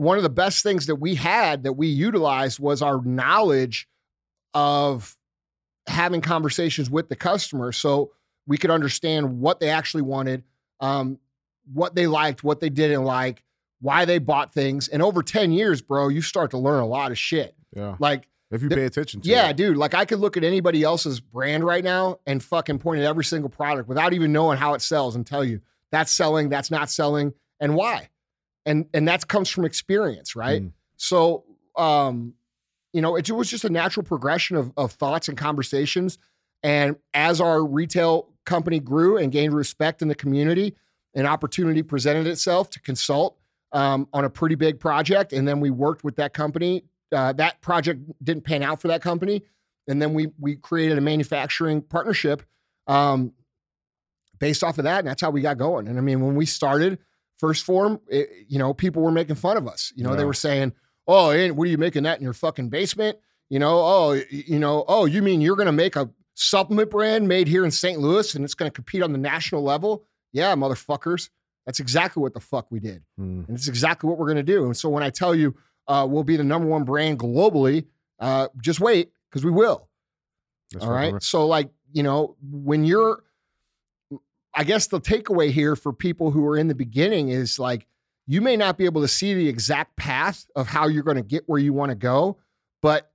one 0.00 0.16
of 0.16 0.22
the 0.22 0.30
best 0.30 0.62
things 0.62 0.86
that 0.86 0.96
we 0.96 1.14
had 1.14 1.64
that 1.64 1.74
we 1.74 1.86
utilized 1.86 2.58
was 2.58 2.80
our 2.80 3.02
knowledge 3.04 3.86
of 4.54 5.14
having 5.86 6.22
conversations 6.22 6.88
with 6.88 7.10
the 7.10 7.16
customer, 7.16 7.70
so 7.70 8.10
we 8.46 8.56
could 8.56 8.70
understand 8.70 9.40
what 9.40 9.60
they 9.60 9.68
actually 9.68 10.00
wanted, 10.00 10.42
um, 10.80 11.18
what 11.70 11.94
they 11.94 12.06
liked, 12.06 12.42
what 12.42 12.60
they 12.60 12.70
didn't 12.70 13.04
like, 13.04 13.42
why 13.82 14.06
they 14.06 14.18
bought 14.18 14.54
things. 14.54 14.88
And 14.88 15.02
over 15.02 15.22
10 15.22 15.52
years, 15.52 15.82
bro, 15.82 16.08
you 16.08 16.22
start 16.22 16.52
to 16.52 16.58
learn 16.58 16.80
a 16.80 16.86
lot 16.86 17.10
of 17.10 17.18
shit. 17.18 17.54
Yeah. 17.76 17.96
Like, 17.98 18.26
If 18.50 18.62
you 18.62 18.70
pay 18.70 18.86
attention 18.86 19.20
to 19.20 19.28
yeah, 19.28 19.50
it. 19.50 19.58
dude, 19.58 19.76
like 19.76 19.92
I 19.92 20.06
could 20.06 20.18
look 20.20 20.38
at 20.38 20.44
anybody 20.44 20.82
else's 20.82 21.20
brand 21.20 21.62
right 21.62 21.84
now 21.84 22.20
and 22.26 22.42
fucking 22.42 22.78
point 22.78 23.00
at 23.00 23.06
every 23.06 23.24
single 23.24 23.50
product 23.50 23.86
without 23.86 24.14
even 24.14 24.32
knowing 24.32 24.56
how 24.56 24.72
it 24.72 24.80
sells 24.80 25.14
and 25.14 25.26
tell 25.26 25.44
you 25.44 25.60
that's 25.92 26.10
selling, 26.10 26.48
that's 26.48 26.70
not 26.70 26.88
selling, 26.88 27.34
and 27.60 27.74
why. 27.74 28.08
And 28.66 28.86
and 28.92 29.08
that 29.08 29.26
comes 29.28 29.48
from 29.48 29.64
experience, 29.64 30.36
right? 30.36 30.62
Mm. 30.62 30.72
So 30.96 31.44
um, 31.76 32.34
you 32.92 33.00
know, 33.00 33.16
it 33.16 33.30
was 33.30 33.48
just 33.48 33.64
a 33.64 33.70
natural 33.70 34.04
progression 34.04 34.56
of, 34.56 34.72
of 34.76 34.92
thoughts 34.92 35.28
and 35.28 35.38
conversations. 35.38 36.18
And 36.62 36.96
as 37.14 37.40
our 37.40 37.64
retail 37.64 38.28
company 38.44 38.80
grew 38.80 39.16
and 39.16 39.30
gained 39.30 39.54
respect 39.54 40.02
in 40.02 40.08
the 40.08 40.14
community, 40.14 40.76
an 41.14 41.26
opportunity 41.26 41.82
presented 41.82 42.26
itself 42.26 42.70
to 42.70 42.80
consult 42.80 43.38
um, 43.72 44.08
on 44.12 44.24
a 44.24 44.30
pretty 44.30 44.56
big 44.56 44.80
project. 44.80 45.32
And 45.32 45.46
then 45.46 45.60
we 45.60 45.70
worked 45.70 46.04
with 46.04 46.16
that 46.16 46.32
company. 46.34 46.84
Uh, 47.12 47.32
that 47.34 47.60
project 47.60 48.00
didn't 48.22 48.44
pan 48.44 48.62
out 48.62 48.80
for 48.80 48.88
that 48.88 49.02
company. 49.02 49.42
And 49.88 50.00
then 50.00 50.14
we 50.14 50.28
we 50.38 50.56
created 50.56 50.98
a 50.98 51.00
manufacturing 51.00 51.82
partnership 51.82 52.42
um, 52.86 53.32
based 54.38 54.62
off 54.62 54.78
of 54.78 54.84
that. 54.84 55.00
And 55.00 55.08
that's 55.08 55.20
how 55.20 55.30
we 55.30 55.40
got 55.40 55.58
going. 55.58 55.88
And 55.88 55.98
I 55.98 56.00
mean, 56.00 56.20
when 56.20 56.34
we 56.34 56.46
started 56.46 56.98
1st 57.42 57.62
Phorm, 57.62 58.00
it, 58.08 58.28
you 58.48 58.58
know, 58.58 58.74
people 58.74 59.02
were 59.02 59.10
making 59.10 59.36
fun 59.36 59.56
of 59.56 59.66
us. 59.66 59.92
You 59.96 60.04
know, 60.04 60.14
they 60.14 60.24
were 60.24 60.34
saying, 60.34 60.72
oh, 61.06 61.32
ain't- 61.32 61.56
what 61.56 61.66
are 61.66 61.70
you 61.70 61.78
making 61.78 62.02
that 62.04 62.18
in 62.18 62.24
your 62.24 62.32
fucking 62.32 62.68
basement? 62.68 63.18
You 63.48 63.58
know, 63.58 63.78
oh, 63.78 64.20
you 64.30 64.58
know, 64.58 64.84
oh, 64.86 65.06
you 65.06 65.22
mean 65.22 65.40
you're 65.40 65.56
going 65.56 65.66
to 65.66 65.72
make 65.72 65.96
a 65.96 66.10
supplement 66.34 66.90
brand 66.90 67.26
made 67.26 67.48
here 67.48 67.64
in 67.64 67.70
St. 67.70 67.98
Louis 67.98 68.34
and 68.34 68.44
it's 68.44 68.54
going 68.54 68.70
to 68.70 68.74
compete 68.74 69.02
on 69.02 69.12
the 69.12 69.18
national 69.18 69.62
level? 69.62 70.06
Yeah, 70.32 70.54
motherfuckers. 70.54 71.30
That's 71.66 71.80
exactly 71.80 72.20
what 72.20 72.34
the 72.34 72.40
fuck 72.40 72.70
we 72.70 72.80
did. 72.80 73.02
Mm. 73.18 73.48
And 73.48 73.50
it's 73.50 73.68
exactly 73.68 74.08
what 74.08 74.18
we're 74.18 74.26
going 74.26 74.36
to 74.36 74.42
do. 74.42 74.64
And 74.66 74.76
so 74.76 74.88
when 74.88 75.02
I 75.02 75.10
tell 75.10 75.34
you 75.34 75.54
uh, 75.88 76.06
we'll 76.08 76.24
be 76.24 76.36
the 76.36 76.44
number 76.44 76.68
one 76.68 76.84
brand 76.84 77.18
globally, 77.18 77.86
uh, 78.20 78.48
just 78.60 78.80
wait 78.80 79.10
because 79.28 79.44
we 79.44 79.50
will. 79.50 79.88
That's 80.72 80.84
All 80.84 80.92
right. 80.92 81.20
So, 81.22 81.46
like, 81.46 81.70
you 81.92 82.02
know, 82.04 82.36
when 82.42 82.84
you're, 82.84 83.24
I 84.54 84.64
guess 84.64 84.86
the 84.88 85.00
takeaway 85.00 85.50
here 85.50 85.76
for 85.76 85.92
people 85.92 86.30
who 86.32 86.44
are 86.46 86.56
in 86.56 86.68
the 86.68 86.74
beginning 86.74 87.28
is 87.28 87.58
like, 87.58 87.86
you 88.26 88.40
may 88.40 88.56
not 88.56 88.78
be 88.78 88.84
able 88.84 89.00
to 89.02 89.08
see 89.08 89.34
the 89.34 89.48
exact 89.48 89.96
path 89.96 90.46
of 90.54 90.68
how 90.68 90.86
you're 90.88 91.02
going 91.02 91.16
to 91.16 91.22
get 91.22 91.44
where 91.48 91.58
you 91.58 91.72
want 91.72 91.90
to 91.90 91.96
go, 91.96 92.36
but, 92.82 93.10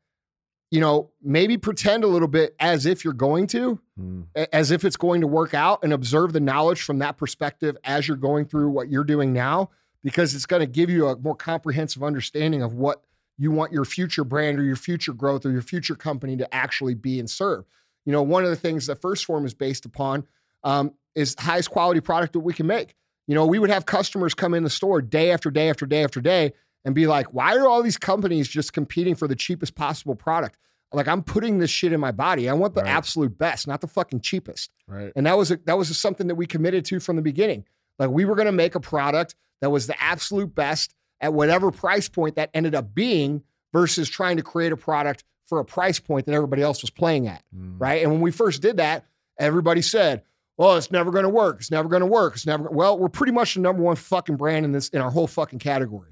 you 0.72 0.80
know, 0.80 1.12
maybe 1.22 1.58
pretend 1.58 2.04
a 2.04 2.08
little 2.08 2.28
bit 2.28 2.56
as 2.60 2.86
if 2.86 3.04
you're 3.04 3.14
going 3.14 3.48
to, 3.48 3.80
Mm. 3.98 4.26
as 4.52 4.72
if 4.72 4.84
it's 4.84 4.98
going 4.98 5.22
to 5.22 5.28
work 5.28 5.54
out 5.54 5.82
and 5.82 5.94
observe 5.94 6.34
the 6.34 6.42
knowledge 6.42 6.82
from 6.82 7.00
that 7.00 7.16
perspective 7.16 7.78
as 7.86 8.10
you're 8.10 8.18
going 8.18 8.44
through 8.46 8.70
what 8.70 8.90
you're 8.90 9.06
doing 9.06 9.32
now, 9.32 9.70
because 10.04 10.36
it's 10.36 10.46
going 10.46 10.60
to 10.60 10.66
give 10.66 10.90
you 10.90 11.08
a 11.08 11.16
more 11.18 11.36
comprehensive 11.36 12.04
understanding 12.04 12.62
of 12.62 12.74
what 12.74 13.06
you 13.38 13.52
want 13.52 13.72
your 13.72 13.86
future 13.86 14.26
brand 14.26 14.60
or 14.60 14.64
your 14.64 14.76
future 14.76 15.14
growth 15.14 15.46
or 15.46 15.52
your 15.52 15.62
future 15.62 15.96
company 15.96 16.36
to 16.36 16.54
actually 16.54 16.94
be 16.94 17.20
and 17.20 17.30
serve. 17.30 17.64
You 18.06 18.12
know, 18.12 18.22
one 18.22 18.44
of 18.44 18.50
the 18.50 18.56
things 18.58 18.88
that 18.88 19.02
1st 19.02 19.24
Phorm 19.26 19.46
is 19.46 19.54
based 19.54 19.86
upon 19.86 20.26
um, 20.66 20.92
is 21.16 21.36
highest 21.40 21.70
quality 21.70 22.02
product 22.02 22.34
that 22.34 22.42
we 22.42 22.54
can 22.54 22.68
make. 22.68 22.94
You 23.28 23.36
know, 23.36 23.46
we 23.46 23.58
would 23.60 23.70
have 23.70 23.86
customers 23.86 24.34
come 24.34 24.54
in 24.54 24.64
the 24.64 24.70
store 24.70 25.02
day 25.02 25.32
after 25.32 25.50
day 25.50 25.70
after 25.70 25.86
day 25.86 26.04
after 26.04 26.20
day, 26.20 26.52
and 26.84 26.94
be 26.94 27.08
like, 27.08 27.34
why 27.34 27.56
are 27.56 27.68
all 27.68 27.82
these 27.82 27.98
companies 27.98 28.48
just 28.50 28.74
competing 28.74 29.16
for 29.16 29.28
the 29.28 29.36
cheapest 29.36 29.74
possible 29.76 30.14
product? 30.16 30.58
Like 30.94 31.08
I'm 31.08 31.24
putting 31.24 31.58
this 31.58 31.72
shit 31.72 31.92
in 31.94 32.00
my 32.00 32.12
body. 32.12 32.48
I 32.50 32.54
want 32.54 32.74
the 32.76 32.82
Right. 32.82 32.90
absolute 32.92 33.38
best, 33.38 33.68
not 33.68 33.82
the 33.82 33.88
fucking 33.88 34.20
cheapest. 34.22 34.72
Right. 34.88 35.12
And 35.16 35.26
that 35.26 35.38
was 35.38 35.50
a, 35.52 35.58
that 35.66 35.78
was 35.78 35.98
something 35.98 36.28
that 36.28 36.36
we 36.36 36.46
committed 36.46 36.86
to 36.86 37.00
from 37.00 37.16
the 37.16 37.22
beginning. 37.22 37.66
Like 37.98 38.12
we 38.12 38.24
were 38.26 38.36
going 38.36 38.46
to 38.46 38.52
make 38.52 38.76
a 38.76 38.80
product 38.80 39.36
that 39.62 39.72
was 39.72 39.88
the 39.88 40.02
absolute 40.02 40.54
best 40.54 40.94
at 41.22 41.34
whatever 41.34 41.72
price 41.72 42.08
point 42.08 42.36
that 42.36 42.50
ended 42.54 42.76
up 42.76 42.94
being 42.94 43.42
versus 43.74 44.08
trying 44.08 44.38
to 44.38 44.44
create 44.44 44.72
a 44.72 44.78
product 44.78 45.24
for 45.48 45.60
a 45.60 45.66
price 45.66 46.00
point 46.00 46.28
that 46.28 46.34
everybody 46.34 46.62
else 46.62 46.82
was 46.82 46.92
playing 46.92 47.28
at, 47.28 47.44
Mm. 47.56 47.76
right? 47.80 48.02
And 48.04 48.12
when 48.12 48.22
we 48.22 48.32
first 48.32 48.62
did 48.62 48.78
that, 48.78 49.06
everybody 49.40 49.82
said, 49.82 50.22
"Well, 50.58 50.78
it's 50.78 50.92
never 50.92 51.12
going 51.12 51.24
to 51.24 51.30
work. 51.30 51.58
It's 51.60 51.72
never 51.72 51.90
going 51.90 52.02
to 52.02 52.06
work. 52.08 52.36
It's 52.36 52.46
never." 52.46 52.70
Well, 52.70 52.98
we're 52.98 53.10
pretty 53.10 53.34
much 53.34 53.54
the 53.56 53.62
number 53.62 53.82
one 53.84 53.96
fucking 53.96 54.38
brand 54.38 54.66
in 54.66 54.72
this 54.72 54.90
in 54.90 55.02
our 55.02 55.12
whole 55.12 55.28
fucking 55.28 55.60
category. 55.60 56.12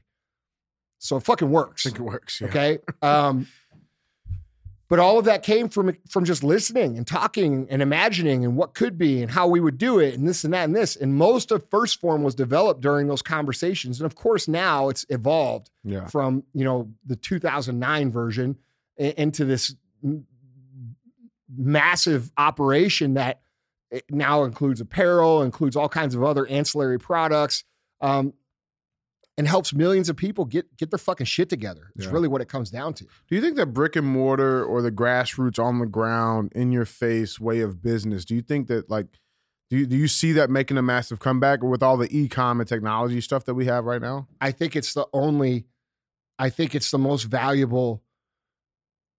So 0.99 1.17
it 1.17 1.23
fucking 1.23 1.49
works. 1.49 1.85
I 1.85 1.89
think 1.89 1.99
it 1.99 2.03
works. 2.03 2.39
Yeah. 2.41 2.47
Okay. 2.47 2.79
Um, 3.01 3.47
but 4.89 4.99
all 4.99 5.17
of 5.17 5.25
that 5.25 5.41
came 5.43 5.69
from 5.69 5.97
from 6.07 6.23
just 6.23 6.43
listening 6.43 6.97
and 6.97 7.07
talking 7.07 7.65
and 7.69 7.81
imagining 7.81 8.45
and 8.45 8.55
what 8.55 8.75
could 8.75 8.97
be 8.97 9.21
and 9.23 9.31
how 9.31 9.47
we 9.47 9.59
would 9.59 9.77
do 9.79 9.97
it 9.99 10.13
and 10.13 10.27
this 10.27 10.43
and 10.43 10.53
that 10.53 10.65
and 10.65 10.75
this. 10.75 10.95
And 10.95 11.15
most 11.15 11.51
of 11.51 11.67
1st 11.69 11.99
Phorm 11.99 12.21
was 12.23 12.35
developed 12.35 12.81
during 12.81 13.07
those 13.07 13.21
conversations. 13.23 13.99
And 13.99 14.05
of 14.05 14.13
course, 14.15 14.47
now 14.47 14.89
it's 14.89 15.05
evolved 15.09 15.71
Yeah. 15.83 16.05
from 16.07 16.43
you 16.53 16.63
know 16.63 16.89
the 17.05 17.15
2009 17.15 18.11
version 18.11 18.57
into 18.97 19.45
this 19.45 19.73
massive 21.55 22.31
operation 22.37 23.15
that 23.15 23.41
it 23.93 24.03
now 24.09 24.43
includes 24.43 24.81
apparel, 24.81 25.41
includes 25.43 25.75
all 25.75 25.87
kinds 25.87 26.15
of 26.15 26.23
other 26.23 26.45
ancillary 26.47 26.99
products, 26.99 27.63
um, 28.01 28.33
and 29.37 29.47
helps 29.47 29.73
millions 29.73 30.09
of 30.09 30.15
people 30.15 30.45
get 30.45 30.75
get 30.77 30.91
their 30.91 30.97
fucking 30.99 31.25
shit 31.25 31.49
together. 31.49 31.91
It's 31.95 32.05
Yeah. 32.05 32.11
really 32.11 32.27
what 32.27 32.41
it 32.41 32.49
comes 32.49 32.69
down 32.69 32.93
to. 32.95 33.03
Do 33.05 33.35
you 33.35 33.41
think 33.41 33.55
that 33.57 33.67
brick 33.67 33.95
and 33.95 34.05
mortar 34.05 34.63
or 34.63 34.81
the 34.81 34.91
grassroots 34.91 35.57
on 35.63 35.79
the 35.79 35.85
ground, 35.85 36.51
in 36.53 36.71
your 36.71 36.85
face 36.85 37.39
way 37.39 37.61
of 37.61 37.81
business, 37.81 38.25
do 38.25 38.35
you 38.35 38.41
think 38.41 38.67
that 38.67 38.89
like 38.89 39.07
do 39.69 39.79
you, 39.79 39.87
do 39.87 39.95
you 39.97 40.07
see 40.07 40.33
that 40.33 40.51
making 40.51 40.77
a 40.77 40.83
massive 40.83 41.17
comeback 41.19 41.63
with 41.63 41.81
all 41.81 41.97
the 41.97 42.15
e-com 42.15 42.59
and 42.59 42.69
technology 42.69 43.19
stuff 43.21 43.45
that 43.45 43.55
we 43.55 43.65
have 43.65 43.85
right 43.85 44.01
now? 44.01 44.27
I 44.39 44.51
think 44.51 44.75
it's 44.75 44.93
the 44.93 45.07
only, 45.13 45.65
I 46.37 46.51
think 46.51 46.75
it's 46.75 46.91
the 46.91 46.99
most 46.99 47.23
valuable 47.23 48.03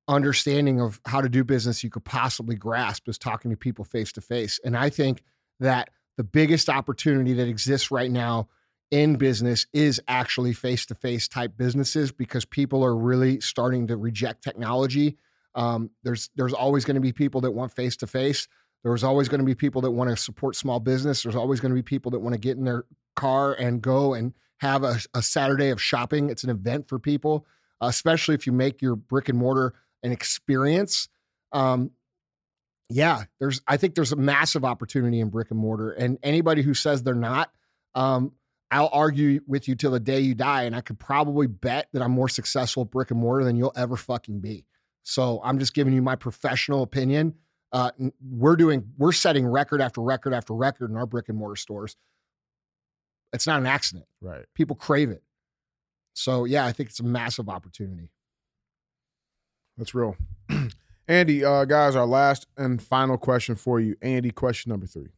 understanding 0.08 0.80
of 0.80 1.00
how 1.06 1.20
to 1.20 1.28
do 1.28 1.44
business 1.44 1.82
you 1.82 1.90
could 1.90 2.04
possibly 2.04 2.56
grasp 2.56 3.08
is 3.08 3.18
talking 3.18 3.50
to 3.50 3.56
people 3.56 3.84
face 3.84 4.12
to 4.12 4.20
face. 4.20 4.60
And 4.64 4.76
I 4.76 4.90
think 4.90 5.22
that 5.60 5.90
the 6.16 6.24
biggest 6.24 6.68
opportunity 6.68 7.32
that 7.34 7.48
exists 7.48 7.90
right 7.90 8.10
now 8.10 8.48
in 8.90 9.16
business 9.16 9.66
is 9.72 10.00
actually 10.06 10.52
face 10.52 10.86
to 10.86 10.94
face 10.94 11.26
type 11.26 11.56
businesses 11.56 12.12
because 12.12 12.44
people 12.44 12.84
are 12.84 12.94
really 12.94 13.40
starting 13.40 13.86
to 13.88 13.96
reject 13.96 14.44
technology. 14.44 15.16
Um, 15.54 15.90
there's 16.02 16.30
there's 16.36 16.52
always 16.52 16.84
going 16.84 16.96
to 16.96 17.00
be 17.00 17.12
people 17.12 17.40
that 17.42 17.52
want 17.52 17.72
face 17.72 17.96
to 17.98 18.06
face. 18.06 18.46
There's 18.82 19.02
always 19.02 19.28
going 19.28 19.40
to 19.40 19.44
be 19.44 19.54
people 19.54 19.80
that 19.82 19.90
want 19.92 20.10
to 20.10 20.16
support 20.16 20.56
small 20.56 20.78
business. 20.78 21.22
There's 21.22 21.36
always 21.36 21.60
going 21.60 21.70
to 21.70 21.74
be 21.74 21.82
people 21.82 22.10
that 22.10 22.20
want 22.20 22.34
to 22.34 22.38
get 22.38 22.58
in 22.58 22.64
their 22.64 22.84
car 23.16 23.54
and 23.54 23.80
go 23.80 24.12
and 24.12 24.34
have 24.58 24.84
a, 24.84 24.98
a 25.14 25.22
Saturday 25.22 25.70
of 25.70 25.80
shopping. 25.80 26.28
It's 26.28 26.44
an 26.44 26.50
event 26.50 26.88
for 26.88 26.98
people, 26.98 27.46
especially 27.80 28.34
if 28.34 28.46
you 28.46 28.52
make 28.52 28.82
your 28.82 28.94
brick 28.94 29.28
and 29.28 29.38
mortar 29.38 29.74
an 30.04 30.12
experience. 30.12 31.08
Um, 31.50 31.90
yeah, 32.90 33.24
there's 33.40 33.60
I 33.66 33.76
think 33.76 33.96
there's 33.96 34.12
a 34.12 34.16
massive 34.16 34.64
opportunity 34.64 35.18
in 35.18 35.30
brick 35.30 35.50
and 35.50 35.58
mortar, 35.58 35.90
and 35.90 36.18
anybody 36.22 36.62
who 36.62 36.74
says 36.74 37.02
they're 37.02 37.14
not, 37.14 37.50
um, 37.94 38.32
I'll 38.70 38.90
argue 38.92 39.40
with 39.46 39.66
you 39.66 39.74
till 39.74 39.90
the 39.90 40.00
day 40.00 40.20
you 40.20 40.34
die, 40.34 40.64
and 40.64 40.76
I 40.76 40.82
could 40.82 40.98
probably 40.98 41.46
bet 41.46 41.88
that 41.92 42.02
I'm 42.02 42.12
more 42.12 42.28
successful 42.28 42.82
at 42.82 42.90
brick 42.90 43.10
and 43.10 43.18
mortar 43.18 43.44
than 43.44 43.56
you'll 43.56 43.72
ever 43.74 43.96
fucking 43.96 44.40
be. 44.40 44.66
So 45.02 45.40
I'm 45.42 45.58
just 45.58 45.74
giving 45.74 45.92
you 45.92 46.02
my 46.02 46.16
professional 46.16 46.82
opinion. 46.82 47.34
Uh, 47.72 47.90
we're 48.22 48.56
doing 48.56 48.84
we're 48.98 49.12
setting 49.12 49.46
record 49.46 49.80
after 49.80 50.00
record 50.00 50.34
after 50.34 50.54
record 50.54 50.90
in 50.90 50.96
our 50.96 51.06
brick 51.06 51.28
and 51.28 51.38
mortar 51.38 51.56
stores. 51.56 51.96
It's 53.32 53.46
not 53.46 53.58
an 53.58 53.66
accident. 53.66 54.06
Right. 54.20 54.44
People 54.54 54.76
crave 54.76 55.10
it. 55.10 55.22
So 56.12 56.44
yeah, 56.44 56.66
I 56.66 56.72
think 56.72 56.90
it's 56.90 57.00
a 57.00 57.04
massive 57.04 57.48
opportunity. 57.48 58.10
That's 59.76 59.94
real. 59.94 60.16
Andy, 61.08 61.44
uh, 61.44 61.64
guys, 61.64 61.96
our 61.96 62.06
last 62.06 62.46
and 62.56 62.82
final 62.82 63.18
question 63.18 63.56
for 63.56 63.80
you. 63.80 63.96
Andy, 64.00 64.30
question 64.30 64.70
number 64.70 64.86
three. 64.86 65.10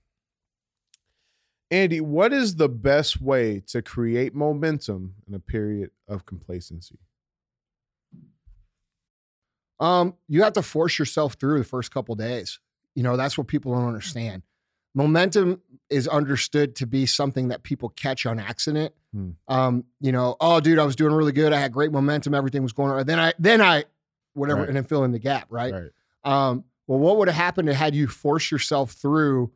Andy, 1.71 2.01
what 2.01 2.33
is 2.33 2.57
the 2.57 2.69
best 2.69 3.21
way 3.21 3.61
to 3.69 3.83
create 3.83 4.35
momentum 4.35 5.15
in 5.27 5.35
a 5.35 5.41
period 5.41 5.91
of 6.09 6.25
complacency? 6.25 6.99
Um, 9.79 10.15
you 10.29 10.43
have 10.43 10.55
to 10.55 10.63
force 10.63 10.99
yourself 10.99 11.35
through 11.35 11.59
the 11.59 11.65
first 11.65 11.91
couple 11.91 12.15
days. 12.15 12.61
You 12.95 13.03
know, 13.03 13.17
that's 13.17 13.37
what 13.37 13.47
people 13.47 13.75
don't 13.75 13.87
understand. 13.87 14.43
Momentum 14.95 15.61
is 15.91 16.09
understood 16.09 16.75
to 16.77 16.87
be 16.87 17.05
something 17.05 17.49
that 17.49 17.63
people 17.63 17.91
catch 17.91 18.25
on 18.25 18.39
accident. 18.39 18.95
Hmm. 19.13 19.31
Um, 19.49 19.85
you 20.01 20.13
know, 20.13 20.37
oh 20.41 20.61
dude, 20.61 20.79
I 20.79 20.85
was 20.85 20.97
doing 20.97 21.13
really 21.13 21.33
good. 21.33 21.53
I 21.53 21.61
had 21.61 21.73
great 21.73 21.93
momentum, 21.93 22.33
everything 22.33 22.63
was 22.63 22.73
going 22.73 22.91
on. 22.93 23.05
Then 23.07 23.21
I 23.21 23.35
then 23.39 23.61
I 23.61 23.85
whatever, 24.37 24.61
Right. 24.61 24.69
and 24.69 24.77
then 24.77 24.85
fill 24.85 25.05
in 25.05 25.13
the 25.13 25.19
gap, 25.19 25.47
right? 25.51 25.73
Right. 25.73 25.91
Um, 26.25 26.65
well, 26.87 26.99
what 26.99 27.17
would 27.19 27.29
have 27.29 27.37
happened 27.37 27.69
had 27.69 27.95
you 27.95 28.07
force 28.07 28.51
yourself 28.51 28.93
through 28.93 29.53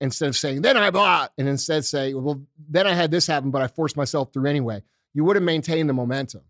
instead 0.00 0.28
of 0.28 0.36
saying, 0.36 0.62
then 0.62 0.76
I 0.76 0.90
bought, 0.90 1.32
and 1.38 1.48
instead 1.48 1.84
say, 1.84 2.12
well, 2.14 2.42
then 2.68 2.86
I 2.86 2.92
had 2.94 3.10
this 3.10 3.26
happen, 3.26 3.50
but 3.50 3.62
I 3.62 3.68
forced 3.68 3.96
myself 3.96 4.32
through 4.32 4.46
anyway. 4.50 4.82
You 5.14 5.24
would 5.24 5.36
have 5.36 5.42
maintained 5.42 5.88
the 5.88 5.94
momentum. 5.94 6.42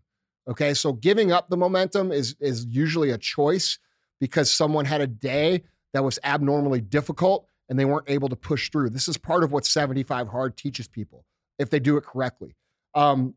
Okay. 0.47 0.73
So 0.73 0.93
giving 0.93 1.31
up 1.31 1.49
the 1.49 1.57
momentum 1.57 2.11
is 2.11 2.35
is 2.39 2.65
usually 2.65 3.11
a 3.11 3.17
choice 3.17 3.79
because 4.19 4.51
someone 4.51 4.85
had 4.85 5.01
a 5.01 5.07
day 5.07 5.63
that 5.93 6.03
was 6.03 6.19
abnormally 6.23 6.81
difficult 6.81 7.47
and 7.69 7.79
they 7.79 7.85
weren't 7.85 8.09
able 8.09 8.29
to 8.29 8.35
push 8.35 8.69
through. 8.69 8.89
This 8.89 9.07
is 9.07 9.17
part 9.17 9.43
of 9.43 9.51
what 9.51 9.65
75 9.65 10.27
hard 10.27 10.57
teaches 10.57 10.87
people 10.87 11.25
if 11.57 11.69
they 11.69 11.79
do 11.79 11.97
it 11.97 12.03
correctly. 12.03 12.55
Um, 12.93 13.35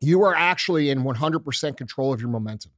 you 0.00 0.22
are 0.24 0.34
actually 0.34 0.90
in 0.90 1.02
100% 1.02 1.76
control 1.76 2.12
of 2.12 2.20
your 2.20 2.30
momentum 2.30 2.72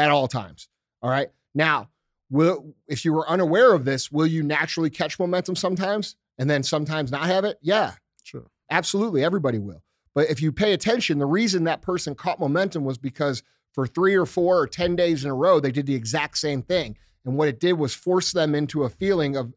at 0.00 0.10
all 0.10 0.28
times. 0.28 0.68
All 1.02 1.10
right. 1.10 1.28
Now, 1.54 1.88
will 2.30 2.74
if 2.88 3.04
you 3.04 3.12
were 3.12 3.28
unaware 3.28 3.72
of 3.74 3.84
this, 3.84 4.10
will 4.10 4.26
you 4.26 4.42
naturally 4.42 4.90
catch 4.90 5.18
momentum 5.18 5.56
sometimes 5.56 6.16
and 6.38 6.48
then 6.48 6.62
sometimes 6.62 7.10
not 7.10 7.26
have 7.26 7.44
it? 7.44 7.58
Yeah, 7.60 7.94
Sure. 8.22 8.46
absolutely. 8.70 9.24
Everybody 9.24 9.58
will. 9.58 9.82
But 10.14 10.28
if 10.30 10.42
you 10.42 10.52
pay 10.52 10.72
attention, 10.72 11.18
the 11.18 11.26
reason 11.26 11.64
that 11.64 11.82
person 11.82 12.14
caught 12.14 12.40
momentum 12.40 12.84
was 12.84 12.98
because 12.98 13.42
for 13.72 13.86
three 13.86 14.14
or 14.16 14.26
four 14.26 14.58
or 14.58 14.66
10 14.66 14.96
days 14.96 15.24
in 15.24 15.30
a 15.30 15.34
row, 15.34 15.60
they 15.60 15.70
did 15.70 15.86
the 15.86 15.94
exact 15.94 16.38
same 16.38 16.62
thing. 16.62 16.96
And 17.24 17.36
what 17.36 17.48
it 17.48 17.60
did 17.60 17.74
was 17.74 17.94
force 17.94 18.32
them 18.32 18.54
into 18.54 18.82
a 18.82 18.88
feeling 18.88 19.36
of, 19.36 19.54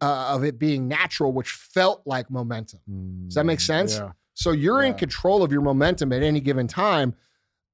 uh, 0.00 0.26
of 0.34 0.42
it 0.42 0.58
being 0.58 0.88
natural, 0.88 1.32
which 1.32 1.50
felt 1.50 2.02
like 2.04 2.30
momentum. 2.30 2.80
Does 3.26 3.34
that 3.36 3.46
make 3.46 3.60
sense? 3.60 3.96
Yeah. 3.96 4.12
So 4.34 4.50
you're 4.50 4.82
in 4.82 4.94
control 4.94 5.42
of 5.44 5.52
your 5.52 5.60
momentum 5.60 6.12
at 6.12 6.22
any 6.22 6.40
given 6.40 6.66
time. 6.66 7.14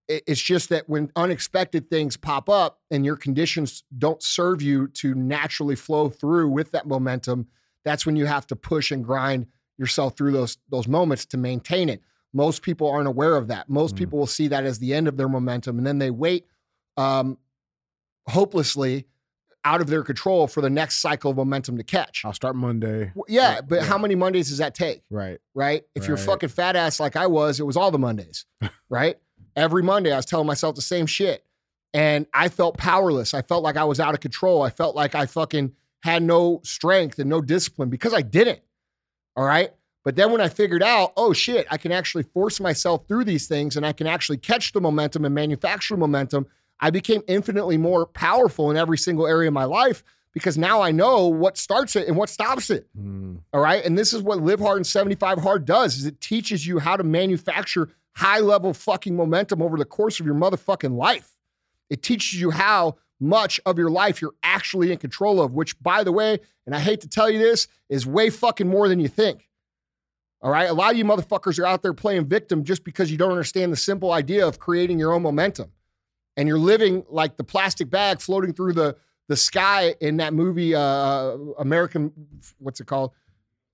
It's 0.08 0.40
just 0.40 0.70
that 0.70 0.88
when 0.88 1.12
unexpected 1.16 1.90
things 1.90 2.16
pop 2.16 2.48
up 2.48 2.80
and 2.90 3.04
your 3.04 3.16
conditions 3.16 3.84
don't 3.96 4.22
serve 4.22 4.62
you 4.62 4.88
to 4.88 5.14
naturally 5.14 5.76
flow 5.76 6.08
through 6.08 6.48
with 6.48 6.70
that 6.70 6.86
momentum, 6.86 7.46
that's 7.84 8.06
when 8.06 8.16
you 8.16 8.24
have 8.24 8.46
to 8.46 8.56
push 8.56 8.90
and 8.90 9.04
grind 9.04 9.46
yourself 9.76 10.16
through 10.16 10.32
those 10.32 10.56
those 10.70 10.88
moments 10.88 11.26
to 11.26 11.36
maintain 11.36 11.88
it. 11.90 12.00
Most 12.32 12.62
people 12.62 12.90
aren't 12.90 13.06
aware 13.08 13.36
of 13.36 13.48
that. 13.48 13.68
Most 13.68 13.94
Mm. 13.94 13.98
people 13.98 14.18
will 14.18 14.26
see 14.26 14.48
that 14.48 14.64
as 14.64 14.78
the 14.78 14.94
end 14.94 15.08
of 15.08 15.16
their 15.18 15.28
momentum, 15.28 15.76
and 15.78 15.86
then 15.86 15.98
they 15.98 16.10
wait 16.10 16.46
um, 16.96 17.36
hopelessly 18.28 19.06
out 19.64 19.80
of 19.80 19.88
their 19.88 20.02
control 20.02 20.46
for 20.46 20.60
the 20.60 20.70
next 20.70 21.00
cycle 21.00 21.30
of 21.32 21.36
momentum 21.36 21.76
to 21.76 21.82
catch. 21.82 22.22
I'll 22.24 22.32
start 22.32 22.56
Monday. 22.56 23.12
Yeah, 23.28 23.54
Yeah, 23.56 23.60
but 23.60 23.76
yeah. 23.80 23.84
how 23.84 23.98
many 23.98 24.14
Mondays 24.14 24.48
does 24.48 24.58
that 24.58 24.74
take? 24.74 25.02
Right. 25.10 25.38
right? 25.54 25.84
If 25.94 26.06
you're 26.08 26.16
fucking 26.16 26.48
fat 26.50 26.76
ass 26.76 26.98
like 27.00 27.16
I 27.16 27.26
was, 27.26 27.60
it 27.60 27.66
was 27.66 27.76
all 27.76 27.90
the 27.90 27.98
Mondays, 27.98 28.46
right? 28.88 29.18
Every 29.58 29.82
Monday, 29.82 30.12
I 30.12 30.16
was 30.16 30.24
telling 30.24 30.46
myself 30.46 30.76
the 30.76 30.82
same 30.82 31.06
shit. 31.06 31.44
And 31.92 32.26
I 32.32 32.48
felt 32.48 32.76
powerless. 32.78 33.34
I 33.34 33.42
felt 33.42 33.64
like 33.64 33.76
I 33.76 33.84
was 33.84 33.98
out 33.98 34.14
of 34.14 34.20
control. 34.20 34.62
I 34.62 34.70
felt 34.70 34.94
like 34.94 35.14
I 35.14 35.26
fucking 35.26 35.72
had 36.02 36.22
no 36.22 36.60
strength 36.62 37.18
and 37.18 37.28
no 37.28 37.40
discipline 37.40 37.88
because 37.88 38.14
I 38.14 38.22
didn't. 38.22 38.60
All 39.34 39.44
right. 39.44 39.72
But 40.04 40.14
then 40.16 40.30
when 40.30 40.40
I 40.40 40.48
figured 40.48 40.82
out, 40.82 41.12
oh 41.16 41.32
shit, 41.32 41.66
I 41.70 41.76
can 41.76 41.90
actually 41.90 42.22
force 42.22 42.60
myself 42.60 43.08
through 43.08 43.24
these 43.24 43.48
things 43.48 43.76
and 43.76 43.84
I 43.84 43.92
can 43.92 44.06
actually 44.06 44.38
catch 44.38 44.72
the 44.72 44.80
momentum 44.80 45.24
and 45.24 45.34
manufacture 45.34 45.96
momentum, 45.96 46.46
I 46.78 46.90
became 46.90 47.22
infinitely 47.26 47.78
more 47.78 48.06
powerful 48.06 48.70
in 48.70 48.76
every 48.76 48.96
single 48.96 49.26
area 49.26 49.48
of 49.48 49.54
my 49.54 49.64
life 49.64 50.04
because 50.32 50.56
now 50.56 50.80
I 50.80 50.92
know 50.92 51.26
what 51.26 51.58
starts 51.58 51.96
it 51.96 52.06
and 52.06 52.16
what 52.16 52.28
stops 52.28 52.70
it. 52.70 52.86
Mm. 52.96 53.40
All 53.52 53.60
right. 53.60 53.84
And 53.84 53.98
this 53.98 54.12
is 54.12 54.22
what 54.22 54.40
Live 54.40 54.60
Hard 54.60 54.76
and 54.76 54.86
75 54.86 55.38
Hard 55.40 55.64
does 55.64 55.96
is 55.96 56.06
it 56.06 56.20
teaches 56.20 56.66
you 56.66 56.78
how 56.78 56.96
to 56.96 57.02
manufacture 57.02 57.90
high 58.18 58.40
level 58.40 58.74
fucking 58.74 59.14
momentum 59.14 59.62
over 59.62 59.76
the 59.76 59.84
course 59.84 60.18
of 60.18 60.26
your 60.26 60.34
motherfucking 60.34 60.96
life. 60.96 61.36
It 61.88 62.02
teaches 62.02 62.40
you 62.40 62.50
how 62.50 62.96
much 63.20 63.60
of 63.64 63.78
your 63.78 63.90
life 63.90 64.20
you're 64.20 64.34
actually 64.42 64.90
in 64.90 64.98
control 64.98 65.40
of, 65.40 65.52
which 65.52 65.80
by 65.80 66.02
the 66.02 66.10
way, 66.10 66.40
and 66.66 66.74
I 66.74 66.80
hate 66.80 67.00
to 67.02 67.08
tell 67.08 67.30
you 67.30 67.38
this, 67.38 67.68
is 67.88 68.06
way 68.06 68.30
fucking 68.30 68.68
more 68.68 68.88
than 68.88 68.98
you 68.98 69.06
think. 69.06 69.48
All 70.42 70.50
right. 70.50 70.68
A 70.68 70.72
lot 70.72 70.90
of 70.90 70.98
you 70.98 71.04
motherfuckers 71.04 71.60
are 71.60 71.66
out 71.66 71.82
there 71.82 71.94
playing 71.94 72.26
victim 72.26 72.64
just 72.64 72.82
because 72.82 73.10
you 73.10 73.18
don't 73.18 73.30
understand 73.30 73.72
the 73.72 73.76
simple 73.76 74.12
idea 74.12 74.46
of 74.46 74.58
creating 74.58 74.98
your 74.98 75.12
own 75.12 75.22
momentum. 75.22 75.70
And 76.36 76.48
you're 76.48 76.58
living 76.58 77.04
like 77.08 77.36
the 77.36 77.44
plastic 77.44 77.88
bag 77.88 78.20
floating 78.20 78.52
through 78.52 78.72
the, 78.72 78.96
the 79.28 79.36
sky 79.36 79.94
in 80.00 80.16
that 80.16 80.34
movie, 80.34 80.74
uh, 80.74 81.36
American, 81.58 82.12
what's 82.58 82.80
it 82.80 82.86
called? 82.86 83.12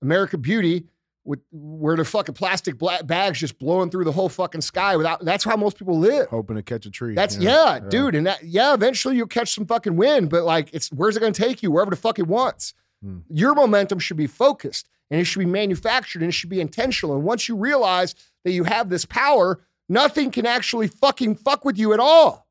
American 0.01 0.41
Beauty, 0.41 0.85
with 1.25 1.39
where 1.51 1.97
the 1.97 2.05
fucking 2.05 2.35
plastic 2.35 2.75
bags 3.03 3.39
just 3.39 3.57
blowing 3.57 3.89
through 3.89 4.05
the 4.05 4.11
whole 4.11 4.29
fucking 4.29 4.61
sky 4.61 4.95
without. 4.95 5.25
That's 5.25 5.43
how 5.43 5.57
most 5.57 5.77
people 5.77 5.97
live. 5.99 6.27
Hoping 6.29 6.55
to 6.55 6.63
catch 6.63 6.85
a 6.85 6.91
tree. 6.91 7.15
That's 7.15 7.37
yeah, 7.37 7.79
dude, 7.89 8.15
and 8.15 8.27
that 8.27 8.43
yeah, 8.43 8.73
eventually 8.73 9.17
you'll 9.17 9.27
catch 9.27 9.53
some 9.53 9.65
fucking 9.65 9.95
wind, 9.95 10.29
but 10.29 10.43
like 10.43 10.69
it's 10.71 10.91
where's 10.91 11.17
it 11.17 11.19
going 11.19 11.33
to 11.33 11.41
take 11.41 11.63
you? 11.63 11.71
Wherever 11.71 11.89
the 11.89 11.97
fuck 11.97 12.19
it 12.19 12.27
wants. 12.27 12.73
Hmm. 13.03 13.19
Your 13.29 13.55
momentum 13.55 13.99
should 13.99 14.17
be 14.17 14.27
focused 14.27 14.87
and 15.09 15.19
it 15.19 15.25
should 15.25 15.39
be 15.39 15.45
manufactured 15.45 16.21
and 16.21 16.29
it 16.29 16.33
should 16.33 16.49
be 16.49 16.61
intentional. 16.61 17.15
And 17.15 17.23
once 17.23 17.49
you 17.49 17.55
realize 17.55 18.15
that 18.43 18.51
you 18.51 18.63
have 18.63 18.89
this 18.89 19.05
power, 19.05 19.59
nothing 19.89 20.31
can 20.31 20.45
actually 20.45 20.87
fucking 20.87 21.35
fuck 21.35 21.65
with 21.65 21.77
you 21.77 21.93
at 21.93 21.99
all. 21.99 22.47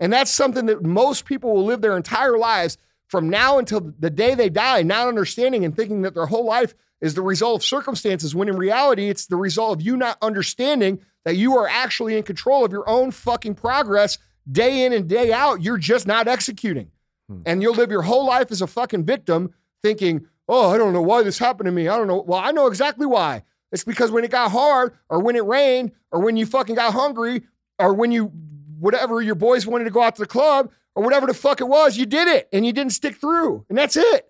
And 0.00 0.12
that's 0.12 0.30
something 0.30 0.66
that 0.66 0.84
most 0.84 1.24
people 1.24 1.54
will 1.54 1.64
live 1.64 1.80
their 1.80 1.96
entire 1.96 2.38
lives 2.38 2.76
from 3.08 3.30
now 3.30 3.58
until 3.58 3.92
the 3.98 4.10
day 4.10 4.34
they 4.34 4.48
die, 4.48 4.82
not 4.82 5.08
understanding 5.08 5.64
and 5.64 5.74
thinking 5.74 6.02
that 6.02 6.14
their 6.14 6.26
whole 6.26 6.44
life 6.44 6.74
is 7.00 7.14
the 7.14 7.22
result 7.22 7.56
of 7.56 7.64
circumstances, 7.64 8.34
when 8.34 8.48
in 8.48 8.56
reality, 8.56 9.08
it's 9.08 9.26
the 9.26 9.36
result 9.36 9.78
of 9.78 9.82
you 9.82 9.96
not 9.96 10.18
understanding 10.20 11.00
that 11.24 11.36
you 11.36 11.56
are 11.56 11.68
actually 11.68 12.16
in 12.16 12.22
control 12.22 12.64
of 12.64 12.72
your 12.72 12.88
own 12.88 13.10
fucking 13.10 13.54
progress 13.54 14.18
day 14.50 14.84
in 14.84 14.92
and 14.92 15.08
day 15.08 15.32
out. 15.32 15.62
You're 15.62 15.78
just 15.78 16.06
not 16.06 16.26
executing. 16.26 16.90
Hmm. 17.28 17.42
And 17.46 17.62
you'll 17.62 17.74
live 17.74 17.90
your 17.90 18.02
whole 18.02 18.26
life 18.26 18.50
as 18.50 18.62
a 18.62 18.66
fucking 18.66 19.04
victim 19.04 19.52
thinking, 19.82 20.26
oh, 20.48 20.70
I 20.70 20.78
don't 20.78 20.92
know 20.92 21.02
why 21.02 21.22
this 21.22 21.38
happened 21.38 21.66
to 21.66 21.72
me. 21.72 21.88
I 21.88 21.96
don't 21.96 22.08
know. 22.08 22.22
Well, 22.22 22.40
I 22.40 22.50
know 22.50 22.66
exactly 22.66 23.06
why. 23.06 23.42
It's 23.70 23.84
because 23.84 24.10
when 24.10 24.24
it 24.24 24.30
got 24.30 24.50
hard, 24.50 24.94
or 25.08 25.20
when 25.20 25.36
it 25.36 25.44
rained, 25.44 25.92
or 26.10 26.20
when 26.20 26.36
you 26.36 26.46
fucking 26.46 26.76
got 26.76 26.94
hungry, 26.94 27.42
or 27.78 27.92
when 27.92 28.10
you, 28.10 28.32
whatever, 28.80 29.20
your 29.20 29.34
boys 29.34 29.66
wanted 29.66 29.84
to 29.84 29.90
go 29.90 30.02
out 30.02 30.16
to 30.16 30.22
the 30.22 30.26
club, 30.26 30.72
or 30.94 31.04
whatever 31.04 31.26
the 31.26 31.34
fuck 31.34 31.60
it 31.60 31.68
was, 31.68 31.96
you 31.96 32.06
did 32.06 32.26
it 32.28 32.48
and 32.52 32.66
you 32.66 32.72
didn't 32.72 32.92
stick 32.92 33.16
through. 33.16 33.64
And 33.68 33.76
that's 33.76 33.96
it. 33.96 34.27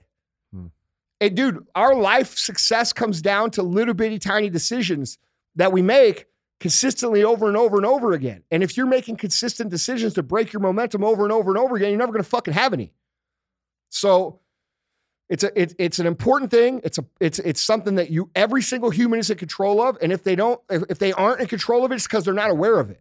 Hey, 1.20 1.30
dude, 1.30 1.66
our 1.74 1.94
life 1.94 2.36
success 2.38 2.92
comes 2.92 3.20
down 3.20 3.50
to 3.52 3.62
little 3.62 3.94
bitty 3.94 4.18
tiny 4.18 4.50
decisions 4.50 5.18
that 5.56 5.72
we 5.72 5.82
make 5.82 6.26
consistently 6.60 7.24
over 7.24 7.48
and 7.48 7.56
over 7.56 7.76
and 7.76 7.86
over 7.86 8.12
again. 8.12 8.42
And 8.50 8.62
if 8.62 8.76
you're 8.76 8.86
making 8.86 9.16
consistent 9.16 9.70
decisions 9.70 10.14
to 10.14 10.22
break 10.22 10.52
your 10.52 10.60
momentum 10.60 11.04
over 11.04 11.24
and 11.24 11.32
over 11.32 11.50
and 11.50 11.58
over 11.58 11.76
again, 11.76 11.90
you're 11.90 11.98
never 11.98 12.12
going 12.12 12.22
to 12.22 12.28
fucking 12.28 12.54
have 12.54 12.72
any. 12.72 12.92
So 13.90 14.40
it's 15.28 15.44
a 15.44 15.60
it, 15.60 15.74
it's 15.78 15.98
an 15.98 16.06
important 16.06 16.50
thing. 16.50 16.80
It's 16.84 16.98
a 16.98 17.04
it's 17.20 17.38
it's 17.40 17.62
something 17.62 17.96
that 17.96 18.10
you 18.10 18.30
every 18.34 18.62
single 18.62 18.90
human 18.90 19.18
is 19.18 19.30
in 19.30 19.38
control 19.38 19.80
of. 19.82 19.98
And 20.00 20.12
if 20.12 20.24
they 20.24 20.36
don't 20.36 20.60
if, 20.70 20.84
if 20.88 20.98
they 20.98 21.12
aren't 21.12 21.40
in 21.40 21.46
control 21.46 21.84
of 21.84 21.92
it, 21.92 21.96
it's 21.96 22.06
because 22.06 22.24
they're 22.24 22.34
not 22.34 22.50
aware 22.50 22.78
of 22.78 22.90
it. 22.90 23.00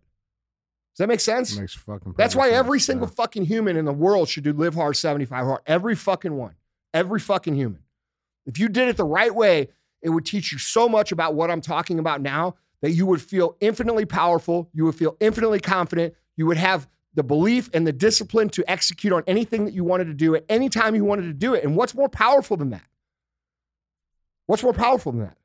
Does 0.93 1.03
that 1.03 1.07
make 1.07 1.19
sense? 1.19 1.57
Makes 1.57 1.75
fucking. 1.75 2.15
That's 2.17 2.35
why 2.35 2.49
perfect 2.49 2.59
every 2.59 2.79
single 2.79 3.07
yeah. 3.07 3.13
fucking 3.13 3.45
human 3.45 3.77
in 3.77 3.85
the 3.85 3.93
world 3.93 4.29
should 4.29 4.43
do 4.43 4.53
live 4.53 4.75
hard 4.75 4.97
75 4.97 5.45
hard. 5.45 5.61
Every 5.65 5.95
fucking 5.95 6.35
one. 6.35 6.55
Every 6.93 7.19
fucking 7.19 7.55
human. 7.55 7.83
If 8.47 8.57
you 8.57 8.69
did 8.69 8.87
it 8.87 8.97
the 8.97 9.03
right 9.03 9.33
way, 9.33 9.67
it 10.01 10.09
would 10.09 10.25
teach 10.25 10.51
you 10.51 10.57
so 10.57 10.89
much 10.89 11.11
about 11.11 11.35
what 11.35 11.51
I'm 11.51 11.61
talking 11.61 11.99
about 11.99 12.21
now 12.21 12.55
that 12.81 12.91
you 12.91 13.05
would 13.05 13.21
feel 13.21 13.57
infinitely 13.59 14.05
powerful. 14.05 14.69
You 14.73 14.85
would 14.85 14.95
feel 14.95 15.17
infinitely 15.19 15.59
confident. 15.59 16.13
You 16.35 16.45
would 16.47 16.57
have 16.57 16.87
the 17.13 17.23
belief 17.23 17.69
and 17.73 17.85
the 17.85 17.91
discipline 17.91 18.49
to 18.49 18.69
execute 18.69 19.11
on 19.11 19.23
anything 19.27 19.65
that 19.65 19.73
you 19.73 19.83
wanted 19.83 20.05
to 20.05 20.13
do 20.13 20.35
at 20.35 20.45
any 20.49 20.69
time 20.69 20.95
you 20.95 21.03
wanted 21.03 21.23
to 21.23 21.33
do 21.33 21.53
it. 21.53 21.63
And 21.63 21.75
what's 21.75 21.95
more 21.95 22.09
powerful 22.09 22.55
than 22.57 22.69
that? 22.69 22.85
What's 24.45 24.63
more 24.63 24.73
powerful 24.73 25.11
than 25.11 25.21
that? 25.21 25.37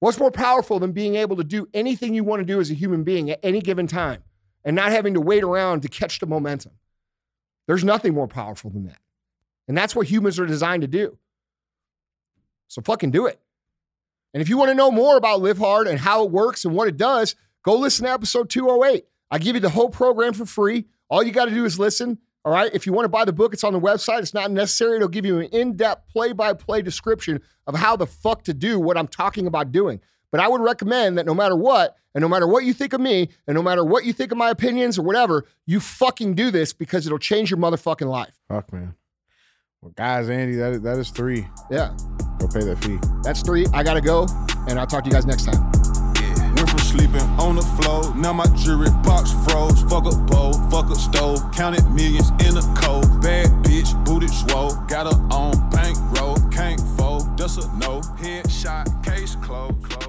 What's 0.00 0.18
more 0.18 0.30
powerful 0.30 0.78
than 0.78 0.92
being 0.92 1.14
able 1.14 1.36
to 1.36 1.44
do 1.44 1.68
anything 1.72 2.14
you 2.14 2.24
want 2.24 2.40
to 2.40 2.44
do 2.44 2.60
as 2.60 2.70
a 2.70 2.74
human 2.74 3.04
being 3.04 3.30
at 3.30 3.40
any 3.42 3.60
given 3.60 3.86
time 3.86 4.22
and 4.64 4.76
not 4.76 4.92
having 4.92 5.14
to 5.14 5.20
wait 5.20 5.42
around 5.42 5.82
to 5.82 5.88
catch 5.88 6.18
the 6.18 6.26
momentum? 6.26 6.72
There's 7.66 7.84
nothing 7.84 8.12
more 8.12 8.28
powerful 8.28 8.70
than 8.70 8.86
that. 8.86 8.98
And 9.68 9.76
that's 9.76 9.96
what 9.96 10.08
humans 10.08 10.38
are 10.38 10.46
designed 10.46 10.82
to 10.82 10.88
do. 10.88 11.18
So 12.72 12.80
fucking 12.80 13.10
do 13.10 13.26
it. 13.26 13.38
And 14.32 14.40
if 14.40 14.48
you 14.48 14.56
want 14.56 14.70
to 14.70 14.74
know 14.74 14.90
more 14.90 15.18
about 15.18 15.42
Live 15.42 15.58
Hard 15.58 15.86
and 15.86 15.98
how 15.98 16.24
it 16.24 16.30
works 16.30 16.64
and 16.64 16.74
what 16.74 16.88
it 16.88 16.96
does, 16.96 17.36
go 17.62 17.76
listen 17.76 18.06
to 18.06 18.12
episode 18.12 18.48
208. 18.48 19.04
I 19.30 19.38
give 19.38 19.56
you 19.56 19.60
the 19.60 19.68
whole 19.68 19.90
program 19.90 20.32
for 20.32 20.46
free. 20.46 20.86
All 21.10 21.22
you 21.22 21.32
got 21.32 21.44
to 21.44 21.50
do 21.50 21.66
is 21.66 21.78
listen. 21.78 22.16
All 22.46 22.52
right. 22.52 22.74
If 22.74 22.86
you 22.86 22.94
want 22.94 23.04
to 23.04 23.10
buy 23.10 23.26
the 23.26 23.32
book, 23.32 23.52
it's 23.52 23.62
on 23.62 23.74
the 23.74 23.80
website. 23.80 24.20
It's 24.20 24.32
not 24.32 24.50
necessary. 24.50 24.96
It'll 24.96 25.08
give 25.08 25.26
you 25.26 25.40
an 25.40 25.48
in 25.48 25.76
depth 25.76 26.08
play 26.08 26.32
by 26.32 26.54
play 26.54 26.80
description 26.80 27.42
of 27.66 27.74
how 27.74 27.94
the 27.94 28.06
fuck 28.06 28.42
to 28.44 28.54
do 28.54 28.80
what 28.80 28.96
I'm 28.96 29.06
talking 29.06 29.46
about 29.46 29.70
doing. 29.70 30.00
But 30.30 30.40
I 30.40 30.48
would 30.48 30.62
recommend 30.62 31.18
that 31.18 31.26
no 31.26 31.34
matter 31.34 31.54
what, 31.54 31.98
and 32.14 32.22
no 32.22 32.28
matter 32.28 32.46
what 32.46 32.64
you 32.64 32.72
think 32.72 32.94
of 32.94 33.02
me, 33.02 33.28
and 33.46 33.54
no 33.54 33.62
matter 33.62 33.84
what 33.84 34.06
you 34.06 34.14
think 34.14 34.32
of 34.32 34.38
my 34.38 34.48
opinions 34.48 34.98
or 34.98 35.02
whatever, 35.02 35.44
you 35.66 35.78
fucking 35.78 36.36
do 36.36 36.50
this 36.50 36.72
because 36.72 37.04
it'll 37.04 37.18
change 37.18 37.50
your 37.50 37.58
motherfucking 37.58 38.08
life. 38.08 38.32
Fuck 38.48 38.72
man. 38.72 38.94
Well, 39.82 39.92
guys, 39.94 40.30
Andy, 40.30 40.54
that 40.56 40.72
is, 40.72 40.80
that 40.82 40.98
is 40.98 41.10
three. 41.10 41.46
Yeah. 41.70 41.94
Go 42.42 42.48
pay 42.48 42.64
that 42.64 42.82
fee. 42.82 42.98
That's 43.22 43.40
three. 43.40 43.66
I 43.72 43.84
got 43.84 43.94
to 43.94 44.00
go. 44.00 44.26
And 44.66 44.76
I'll 44.76 44.86
talk 44.86 45.04
to 45.04 45.08
you 45.08 45.14
guys 45.14 45.26
next 45.26 45.44
time. 45.44 45.62
Went 46.56 46.68
from 46.68 46.78
sleeping 46.80 47.22
on 47.38 47.54
the 47.54 47.62
floor, 47.62 48.14
now 48.16 48.32
my 48.32 48.46
jewelry 48.56 48.90
box 49.04 49.30
froze. 49.44 49.80
Fuck 49.82 50.06
a 50.06 50.16
bowl, 50.16 50.54
fuck 50.68 50.90
a 50.90 50.94
stove, 50.96 51.40
counted 51.52 51.88
millions 51.90 52.30
in 52.44 52.56
a 52.56 52.62
cold. 52.74 53.22
Bad 53.22 53.46
bitch, 53.64 53.92
booted 54.04 54.30
swole, 54.30 54.74
got 54.88 55.12
her 55.12 55.20
on 55.34 55.70
bankroll, 55.70 56.36
can't 56.50 56.80
fold, 56.96 57.38
that's 57.38 57.56
a 57.58 57.76
no. 57.78 58.00
Headshot, 58.18 59.04
case 59.04 59.36
closed. 59.36 60.01